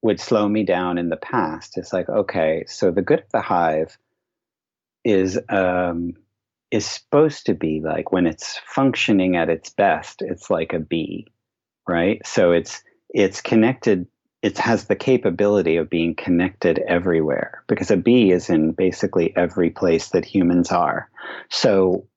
would 0.00 0.20
slow 0.20 0.48
me 0.48 0.62
down 0.62 0.96
in 0.96 1.08
the 1.08 1.16
past 1.16 1.76
is 1.76 1.92
like 1.92 2.08
okay, 2.08 2.62
so 2.68 2.92
the 2.92 3.02
good 3.02 3.18
of 3.18 3.30
the 3.32 3.40
hive 3.40 3.98
is 5.02 5.40
um, 5.48 6.14
is 6.70 6.86
supposed 6.86 7.46
to 7.46 7.54
be 7.54 7.80
like 7.80 8.12
when 8.12 8.28
it's 8.28 8.60
functioning 8.64 9.34
at 9.34 9.48
its 9.48 9.70
best, 9.70 10.22
it's 10.22 10.50
like 10.50 10.72
a 10.72 10.78
bee, 10.78 11.26
right? 11.88 12.24
So 12.24 12.52
it's 12.52 12.84
it's 13.12 13.40
connected 13.40 14.06
it 14.42 14.58
has 14.58 14.84
the 14.84 14.96
capability 14.96 15.76
of 15.76 15.88
being 15.88 16.14
connected 16.16 16.80
everywhere 16.80 17.62
because 17.68 17.90
a 17.90 17.96
bee 17.96 18.32
is 18.32 18.50
in 18.50 18.72
basically 18.72 19.34
every 19.36 19.70
place 19.70 20.08
that 20.10 20.24
humans 20.24 20.72
are. 20.72 21.08
So 21.48 22.08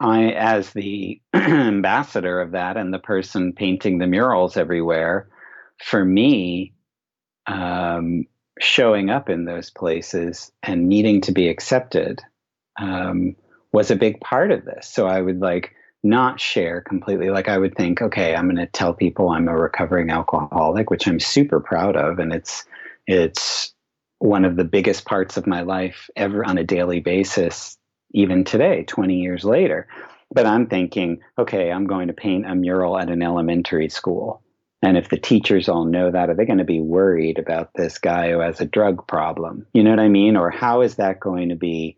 I, 0.00 0.30
as 0.30 0.70
the 0.70 1.20
ambassador 1.34 2.40
of 2.40 2.52
that 2.52 2.78
and 2.78 2.92
the 2.92 2.98
person 2.98 3.52
painting 3.52 3.98
the 3.98 4.06
murals 4.06 4.56
everywhere, 4.56 5.28
for 5.82 6.02
me, 6.02 6.72
um, 7.46 8.24
showing 8.58 9.10
up 9.10 9.28
in 9.28 9.44
those 9.44 9.70
places 9.70 10.50
and 10.62 10.88
needing 10.88 11.20
to 11.22 11.32
be 11.32 11.48
accepted 11.48 12.22
um, 12.80 13.36
was 13.72 13.90
a 13.90 13.96
big 13.96 14.20
part 14.20 14.50
of 14.50 14.64
this. 14.64 14.88
So 14.88 15.06
I 15.06 15.20
would 15.20 15.40
like 15.40 15.72
not 16.04 16.38
share 16.38 16.82
completely. 16.82 17.30
Like 17.30 17.48
I 17.48 17.58
would 17.58 17.74
think, 17.76 18.02
okay, 18.02 18.34
I'm 18.34 18.44
going 18.44 18.56
to 18.56 18.66
tell 18.66 18.92
people 18.94 19.30
I'm 19.30 19.48
a 19.48 19.56
recovering 19.56 20.10
alcoholic, 20.10 20.90
which 20.90 21.08
I'm 21.08 21.18
super 21.18 21.60
proud 21.60 21.96
of, 21.96 22.18
and 22.18 22.32
it's 22.32 22.64
it's 23.06 23.72
one 24.18 24.44
of 24.44 24.56
the 24.56 24.64
biggest 24.64 25.04
parts 25.04 25.36
of 25.36 25.46
my 25.46 25.62
life 25.62 26.08
ever 26.14 26.44
on 26.44 26.58
a 26.58 26.64
daily 26.64 27.00
basis, 27.00 27.76
even 28.12 28.44
today, 28.44 28.84
20 28.84 29.16
years 29.16 29.44
later. 29.44 29.88
But 30.30 30.46
I'm 30.46 30.66
thinking, 30.66 31.20
okay, 31.38 31.70
I'm 31.70 31.86
going 31.86 32.08
to 32.08 32.14
paint 32.14 32.48
a 32.48 32.54
mural 32.54 32.98
at 32.98 33.10
an 33.10 33.22
elementary 33.22 33.88
school. 33.88 34.42
And 34.82 34.96
if 34.96 35.08
the 35.08 35.18
teachers 35.18 35.68
all 35.68 35.84
know 35.84 36.10
that, 36.10 36.28
are 36.28 36.34
they 36.34 36.44
going 36.44 36.58
to 36.58 36.64
be 36.64 36.80
worried 36.80 37.38
about 37.38 37.70
this 37.74 37.98
guy 37.98 38.30
who 38.30 38.40
has 38.40 38.60
a 38.60 38.66
drug 38.66 39.06
problem? 39.06 39.66
You 39.72 39.82
know 39.82 39.90
what 39.90 40.00
I 40.00 40.08
mean? 40.08 40.36
Or 40.36 40.50
how 40.50 40.82
is 40.82 40.96
that 40.96 41.20
going 41.20 41.50
to 41.50 41.54
be? 41.54 41.96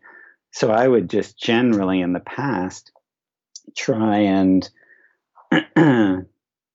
So 0.51 0.71
I 0.71 0.87
would 0.87 1.09
just 1.09 1.37
generally 1.37 2.01
in 2.01 2.13
the 2.13 2.21
past 2.21 2.91
try 3.75 4.19
and 4.19 4.69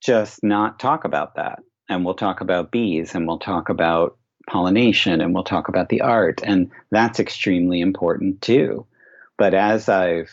just 0.02 0.42
not 0.42 0.78
talk 0.78 1.04
about 1.04 1.36
that. 1.36 1.60
And 1.88 2.04
we'll 2.04 2.14
talk 2.14 2.40
about 2.40 2.72
bees 2.72 3.14
and 3.14 3.26
we'll 3.26 3.38
talk 3.38 3.68
about 3.68 4.16
pollination 4.48 5.20
and 5.20 5.34
we'll 5.34 5.44
talk 5.44 5.68
about 5.68 5.88
the 5.88 6.00
art. 6.00 6.40
And 6.42 6.70
that's 6.90 7.20
extremely 7.20 7.80
important 7.80 8.40
too. 8.40 8.86
But 9.38 9.54
as 9.54 9.88
I've 9.88 10.30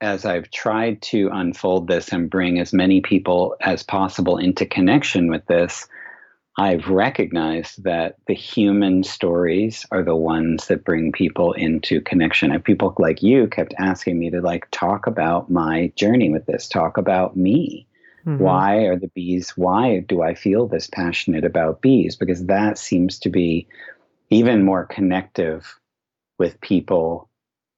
as 0.00 0.24
I've 0.26 0.50
tried 0.50 1.00
to 1.02 1.30
unfold 1.32 1.88
this 1.88 2.12
and 2.12 2.28
bring 2.28 2.58
as 2.58 2.72
many 2.72 3.00
people 3.00 3.56
as 3.60 3.82
possible 3.82 4.36
into 4.36 4.66
connection 4.66 5.30
with 5.30 5.46
this, 5.46 5.88
I've 6.56 6.88
recognized 6.88 7.82
that 7.82 8.16
the 8.28 8.34
human 8.34 9.02
stories 9.02 9.84
are 9.90 10.04
the 10.04 10.14
ones 10.14 10.68
that 10.68 10.84
bring 10.84 11.10
people 11.10 11.52
into 11.52 12.00
connection. 12.00 12.52
And 12.52 12.62
people 12.62 12.94
like 12.98 13.22
you 13.22 13.48
kept 13.48 13.74
asking 13.78 14.18
me 14.18 14.30
to 14.30 14.40
like 14.40 14.68
talk 14.70 15.08
about 15.08 15.50
my 15.50 15.92
journey 15.96 16.30
with 16.30 16.46
this, 16.46 16.68
talk 16.68 16.96
about 16.96 17.36
me. 17.36 17.88
Mm-hmm. 18.24 18.42
Why 18.42 18.76
are 18.84 18.96
the 18.96 19.08
bees? 19.08 19.50
Why 19.56 20.00
do 20.00 20.22
I 20.22 20.34
feel 20.34 20.68
this 20.68 20.86
passionate 20.86 21.44
about 21.44 21.82
bees? 21.82 22.14
Because 22.14 22.46
that 22.46 22.78
seems 22.78 23.18
to 23.20 23.30
be 23.30 23.66
even 24.30 24.62
more 24.62 24.86
connective 24.86 25.78
with 26.38 26.60
people 26.60 27.28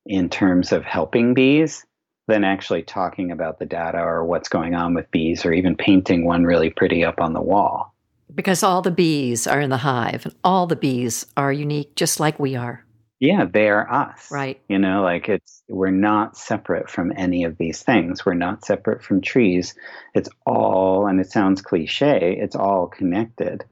in 0.04 0.28
terms 0.28 0.70
of 0.70 0.84
helping 0.84 1.32
bees 1.32 1.84
than 2.28 2.44
actually 2.44 2.82
talking 2.82 3.30
about 3.30 3.58
the 3.58 3.66
data 3.66 3.98
or 3.98 4.24
what's 4.24 4.48
going 4.48 4.74
on 4.74 4.94
with 4.94 5.10
bees 5.10 5.44
or 5.46 5.52
even 5.52 5.76
painting 5.76 6.26
one 6.26 6.44
really 6.44 6.70
pretty 6.70 7.04
up 7.04 7.20
on 7.20 7.32
the 7.32 7.40
wall. 7.40 7.94
Because 8.34 8.62
all 8.62 8.82
the 8.82 8.90
bees 8.90 9.46
are 9.46 9.60
in 9.60 9.70
the 9.70 9.76
hive 9.78 10.26
and 10.26 10.34
all 10.42 10.66
the 10.66 10.76
bees 10.76 11.26
are 11.36 11.52
unique 11.52 11.94
just 11.94 12.20
like 12.20 12.38
we 12.38 12.56
are. 12.56 12.84
Yeah, 13.18 13.46
they 13.50 13.68
are 13.68 13.90
us. 13.90 14.30
Right. 14.30 14.60
You 14.68 14.78
know, 14.78 15.02
like 15.02 15.28
it's, 15.28 15.62
we're 15.68 15.90
not 15.90 16.36
separate 16.36 16.90
from 16.90 17.12
any 17.16 17.44
of 17.44 17.56
these 17.56 17.82
things. 17.82 18.26
We're 18.26 18.34
not 18.34 18.64
separate 18.64 19.02
from 19.02 19.22
trees. 19.22 19.74
It's 20.14 20.28
all, 20.44 21.06
and 21.06 21.18
it 21.18 21.30
sounds 21.30 21.62
cliche, 21.62 22.36
it's 22.38 22.56
all 22.56 22.88
connected. 22.88 23.64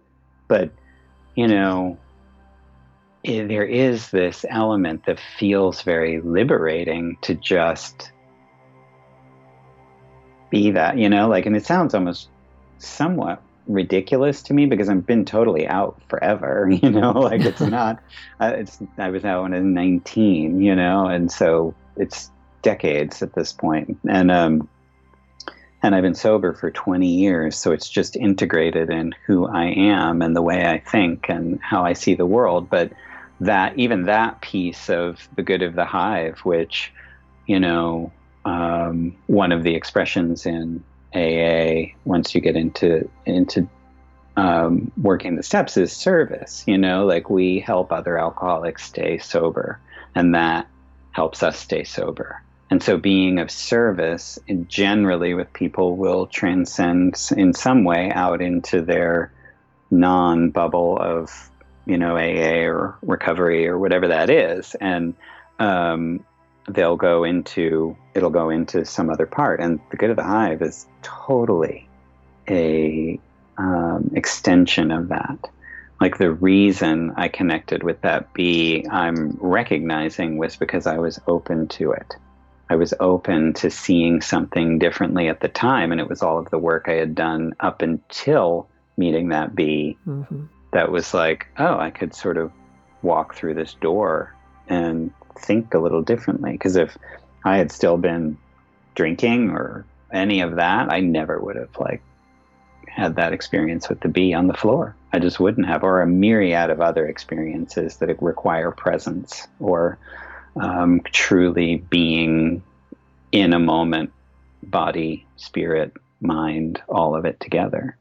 But, 0.49 0.71
you 1.35 1.47
know, 1.47 1.99
it, 3.23 3.49
there 3.49 3.67
is 3.67 4.11
this 4.11 4.47
element 4.49 5.05
that 5.07 5.21
feels 5.39 5.83
very 5.83 6.23
liberating 6.23 7.19
to 7.23 7.35
just 7.35 8.13
be 10.49 10.71
that, 10.71 10.97
you 10.97 11.11
know, 11.11 11.29
like, 11.29 11.45
and 11.45 11.57
it 11.57 11.67
sounds 11.67 11.93
almost 11.95 12.29
somewhat 12.79 13.43
ridiculous 13.67 14.43
to 14.43 14.55
me 14.55 14.67
because 14.67 14.89
I've 14.89 15.07
been 15.07 15.25
totally 15.25 15.67
out 15.67 16.01
forever, 16.09 16.69
you 16.83 16.91
know, 16.91 17.13
like 17.13 17.43
it's 17.43 17.61
not, 17.61 18.03
uh, 18.41 18.53
it's, 18.57 18.79
I 18.99 19.11
was 19.11 19.25
out 19.25 19.43
when 19.43 19.55
I 19.55 19.59
was 19.59 19.67
19, 19.67 20.61
you 20.61 20.75
know, 20.75 21.07
and 21.07 21.31
so 21.31 21.75
it's 21.97 22.31
decades 22.63 23.23
at 23.23 23.35
this 23.35 23.53
point, 23.53 23.99
and 24.09 24.31
um, 24.31 24.69
and 25.83 25.95
I've 25.95 26.03
been 26.03 26.15
sober 26.15 26.55
for 26.55 26.71
20 26.71 27.07
years, 27.07 27.59
so 27.59 27.73
it's 27.73 27.91
just 27.91 28.17
integrated 28.17 28.89
in 28.89 29.15
who 29.27 29.47
I 29.47 29.67
am 29.67 30.23
and 30.23 30.35
the 30.35 30.41
way 30.41 30.65
I 30.65 30.79
think 30.79 31.29
and 31.29 31.61
how 31.61 31.85
I 31.85 31.93
see 31.93 32.15
the 32.15 32.25
world. 32.25 32.71
But 32.71 32.93
that 33.41 33.79
even 33.79 34.05
that 34.05 34.41
piece 34.41 34.89
of 34.89 35.29
the 35.37 35.43
good 35.43 35.61
of 35.61 35.75
the 35.75 35.85
hive, 35.85 36.39
which 36.39 36.91
you 37.47 37.61
know, 37.61 38.13
um, 38.45 39.17
one 39.27 39.53
of 39.53 39.63
the 39.63 39.75
expressions 39.75 40.47
in 40.47 40.83
AA 41.15 41.95
once 42.05 42.35
you 42.35 42.41
get 42.41 42.57
into 42.57 43.09
into 43.27 43.69
um, 44.37 44.91
working 45.01 45.37
the 45.37 45.43
steps 45.43 45.77
is 45.77 45.93
service. 45.93 46.65
You 46.67 46.79
know, 46.79 47.07
like 47.07 47.31
we 47.31 47.61
help 47.61 47.93
other 47.93 48.19
alcoholics 48.19 48.85
stay 48.85 49.19
sober, 49.19 49.79
and 50.15 50.35
that 50.35 50.67
helps 51.13 51.43
us 51.43 51.59
stay 51.59 51.85
sober. 51.85 52.43
And 52.71 52.83
so, 52.83 52.97
being 52.97 53.39
of 53.39 53.51
service 53.51 54.39
generally 54.67 55.35
with 55.35 55.53
people 55.53 55.97
will 55.97 56.27
transcend 56.27 57.17
in 57.37 57.53
some 57.53 57.85
way 57.85 58.11
out 58.11 58.43
into 58.43 58.83
their 58.83 59.33
non 59.91 60.51
bubble 60.51 60.99
of, 61.01 61.51
you 61.87 61.97
know, 61.97 62.17
AA 62.17 62.67
or 62.67 62.97
recovery 63.03 63.69
or 63.69 63.79
whatever 63.79 64.09
that 64.09 64.31
is. 64.31 64.75
And 64.81 65.15
um, 65.59 66.25
they'll 66.69 66.97
go 66.97 67.25
into, 67.25 67.97
it'll 68.15 68.31
go 68.31 68.51
into 68.51 68.85
some 68.85 69.11
other 69.11 69.27
part. 69.27 69.61
And 69.61 69.81
the 69.91 69.97
good 69.97 70.11
of 70.11 70.17
the 70.17 70.25
hive 70.25 70.63
is 70.63 70.87
totally 71.03 71.89
a 72.49 73.19
um, 73.59 74.11
extension 74.15 74.91
of 74.91 75.09
that. 75.09 75.39
Like 76.01 76.19
the 76.19 76.33
reason 76.33 77.13
I 77.17 77.29
connected 77.29 77.83
with 77.83 78.01
that 78.03 78.33
bee, 78.35 78.87
I'm 78.91 79.39
recognizing 79.41 80.39
was 80.39 80.57
because 80.57 80.87
I 80.87 80.99
was 80.99 81.21
open 81.27 81.69
to 81.69 81.93
it. 81.93 82.15
I 82.69 82.77
was 82.77 82.95
open 82.99 83.53
to 83.55 83.71
seeing 83.71 84.21
something 84.21 84.79
differently 84.79 85.29
at 85.29 85.41
the 85.41 85.49
time, 85.49 85.93
and 85.93 86.01
it 86.01 86.09
was 86.09 86.23
all 86.23 86.39
of 86.39 86.51
the 86.51 86.59
work 86.59 86.87
I 86.89 86.95
had 86.95 87.15
done 87.15 87.55
up 87.61 87.83
until 87.83 88.69
meeting 88.97 89.29
that 89.29 89.55
bee 89.55 89.99
mm-hmm. 90.07 90.45
that 90.73 90.91
was 90.91 91.13
like, 91.13 91.47
oh, 91.59 91.79
I 91.79 91.91
could 91.91 92.15
sort 92.15 92.39
of 92.39 92.53
walk 93.03 93.35
through 93.35 93.55
this 93.55 93.75
door 93.75 94.35
and 94.67 95.13
think 95.39 95.75
a 95.75 95.79
little 95.79 96.03
differently. 96.03 96.53
Because 96.53 96.77
if 96.77 96.97
I 97.45 97.57
had 97.57 97.71
still 97.71 97.97
been 97.97 98.37
drinking 98.95 99.51
or 99.51 99.85
any 100.13 100.41
of 100.41 100.57
that, 100.57 100.91
I 100.91 101.01
never 101.01 101.41
would 101.41 101.57
have 101.57 101.77
like 101.79 102.03
had 102.87 103.17
that 103.17 103.33
experience 103.33 103.89
with 103.89 104.01
the 104.01 104.09
bee 104.09 104.33
on 104.33 104.47
the 104.47 104.55
floor. 104.55 104.95
I 105.13 105.19
just 105.19 105.41
wouldn't 105.41 105.67
have, 105.67 105.83
or 105.83 106.01
a 106.01 106.07
myriad 106.07 106.71
of 106.71 106.81
other 106.81 107.07
experiences 107.07 107.97
that 107.97 108.23
require 108.23 108.71
presence 108.71 109.49
or 109.59 109.99
um, 110.57 111.01
truly 111.13 111.77
being 111.77 112.63
in 113.33 113.53
a 113.53 113.59
moment, 113.59 114.13
body, 114.63 115.27
spirit, 115.37 115.93
mind, 116.21 116.81
all 116.89 117.17
of 117.17 117.25
it 117.25 117.41
together. 117.41 117.97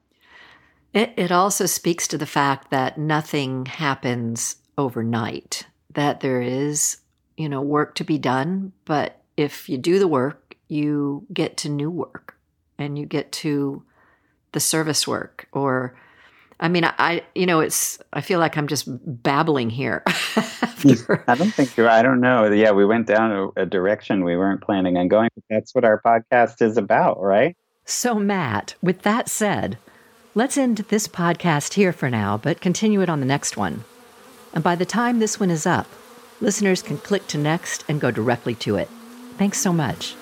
It, 0.94 1.14
it 1.18 1.32
also 1.32 1.66
speaks 1.66 2.08
to 2.10 2.18
the 2.18 2.28
fact 2.28 2.70
that 2.70 3.00
nothing 3.00 3.66
happens 3.66 4.58
overnight, 4.78 5.66
that 5.94 6.20
there 6.20 6.42
is, 6.42 6.98
you 7.38 7.50
know, 7.50 7.62
work 7.62 7.96
to 7.96 8.04
be 8.04 8.18
done. 8.18 8.74
But 8.86 9.22
if 9.38 9.70
you 9.70 9.78
do 9.78 10.00
the 10.00 10.08
work, 10.08 10.56
you 10.68 11.26
get 11.34 11.58
to 11.58 11.70
new 11.70 11.90
work 11.90 12.36
and 12.78 12.98
you 12.98 13.06
get 13.06 13.32
to 13.32 13.84
the 14.52 14.60
service 14.60 15.08
work 15.08 15.48
or 15.52 15.96
I 16.60 16.70
mean, 16.70 16.86
I, 16.86 17.24
you 17.36 17.46
know, 17.46 17.60
it's, 17.60 18.00
I 18.14 18.22
feel 18.22 18.40
like 18.40 18.56
I'm 18.56 18.68
just 18.68 18.88
babbling 18.88 19.70
here. 19.70 20.02
I 20.08 21.36
don't 21.36 21.54
think 21.54 21.76
you're, 21.76 21.90
I 21.90 22.02
don't 22.02 22.22
know. 22.22 22.50
Yeah, 22.52 22.72
we 22.72 22.86
went 22.86 23.08
down 23.08 23.32
a, 23.32 23.64
a, 23.64 23.66
direction 23.66 24.24
we 24.24 24.38
weren't 24.38 24.62
planning 24.62 24.98
on 24.98 25.10
going. 25.10 25.30
That's 25.50 25.76
what 25.76 25.84
our 25.84 26.02
podcast 26.02 26.62
is 26.62 26.78
about, 26.78 27.22
right? 27.22 27.58
So, 27.86 28.16
Matt, 28.16 28.76
with 28.82 29.02
that 29.02 29.28
said, 29.28 29.78
let's 30.36 30.58
end 30.58 30.78
this 30.90 31.08
podcast 31.08 31.74
here 31.74 31.92
for 31.92 32.10
now, 32.10 32.38
but 32.38 32.62
continue 32.62 33.02
it 33.02 33.10
on 33.10 33.20
the 33.20 33.26
next 33.26 33.58
one. 33.58 33.84
And 34.54 34.64
by 34.64 34.76
the 34.76 34.86
time 34.86 35.20
this 35.20 35.40
one 35.40 35.52
is 35.52 35.66
up, 35.66 35.88
listeners 36.44 36.82
can 36.82 36.98
click 36.98 37.26
to 37.28 37.38
next 37.38 37.86
and 37.88 38.02
go 38.02 38.12
directly 38.12 38.54
to 38.54 38.76
it. 38.76 38.90
Thanks 39.38 39.60
so 39.60 39.72
much. 39.72 40.16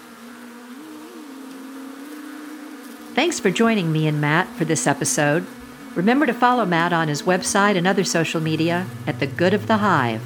Thanks 3.15 3.39
for 3.39 3.49
joining 3.49 3.91
me 3.91 4.07
and 4.07 4.21
Matt 4.21 4.47
for 4.49 4.63
this 4.63 4.87
episode. 4.87 5.45
Remember 5.95 6.25
to 6.25 6.33
follow 6.33 6.65
Matt 6.65 6.93
on 6.93 7.09
his 7.09 7.23
website 7.23 7.75
and 7.75 7.85
other 7.85 8.05
social 8.05 8.39
media 8.39 8.85
at 9.05 9.19
The 9.19 9.27
Good 9.27 9.53
of 9.53 9.67
the 9.67 9.77
Hive. 9.77 10.21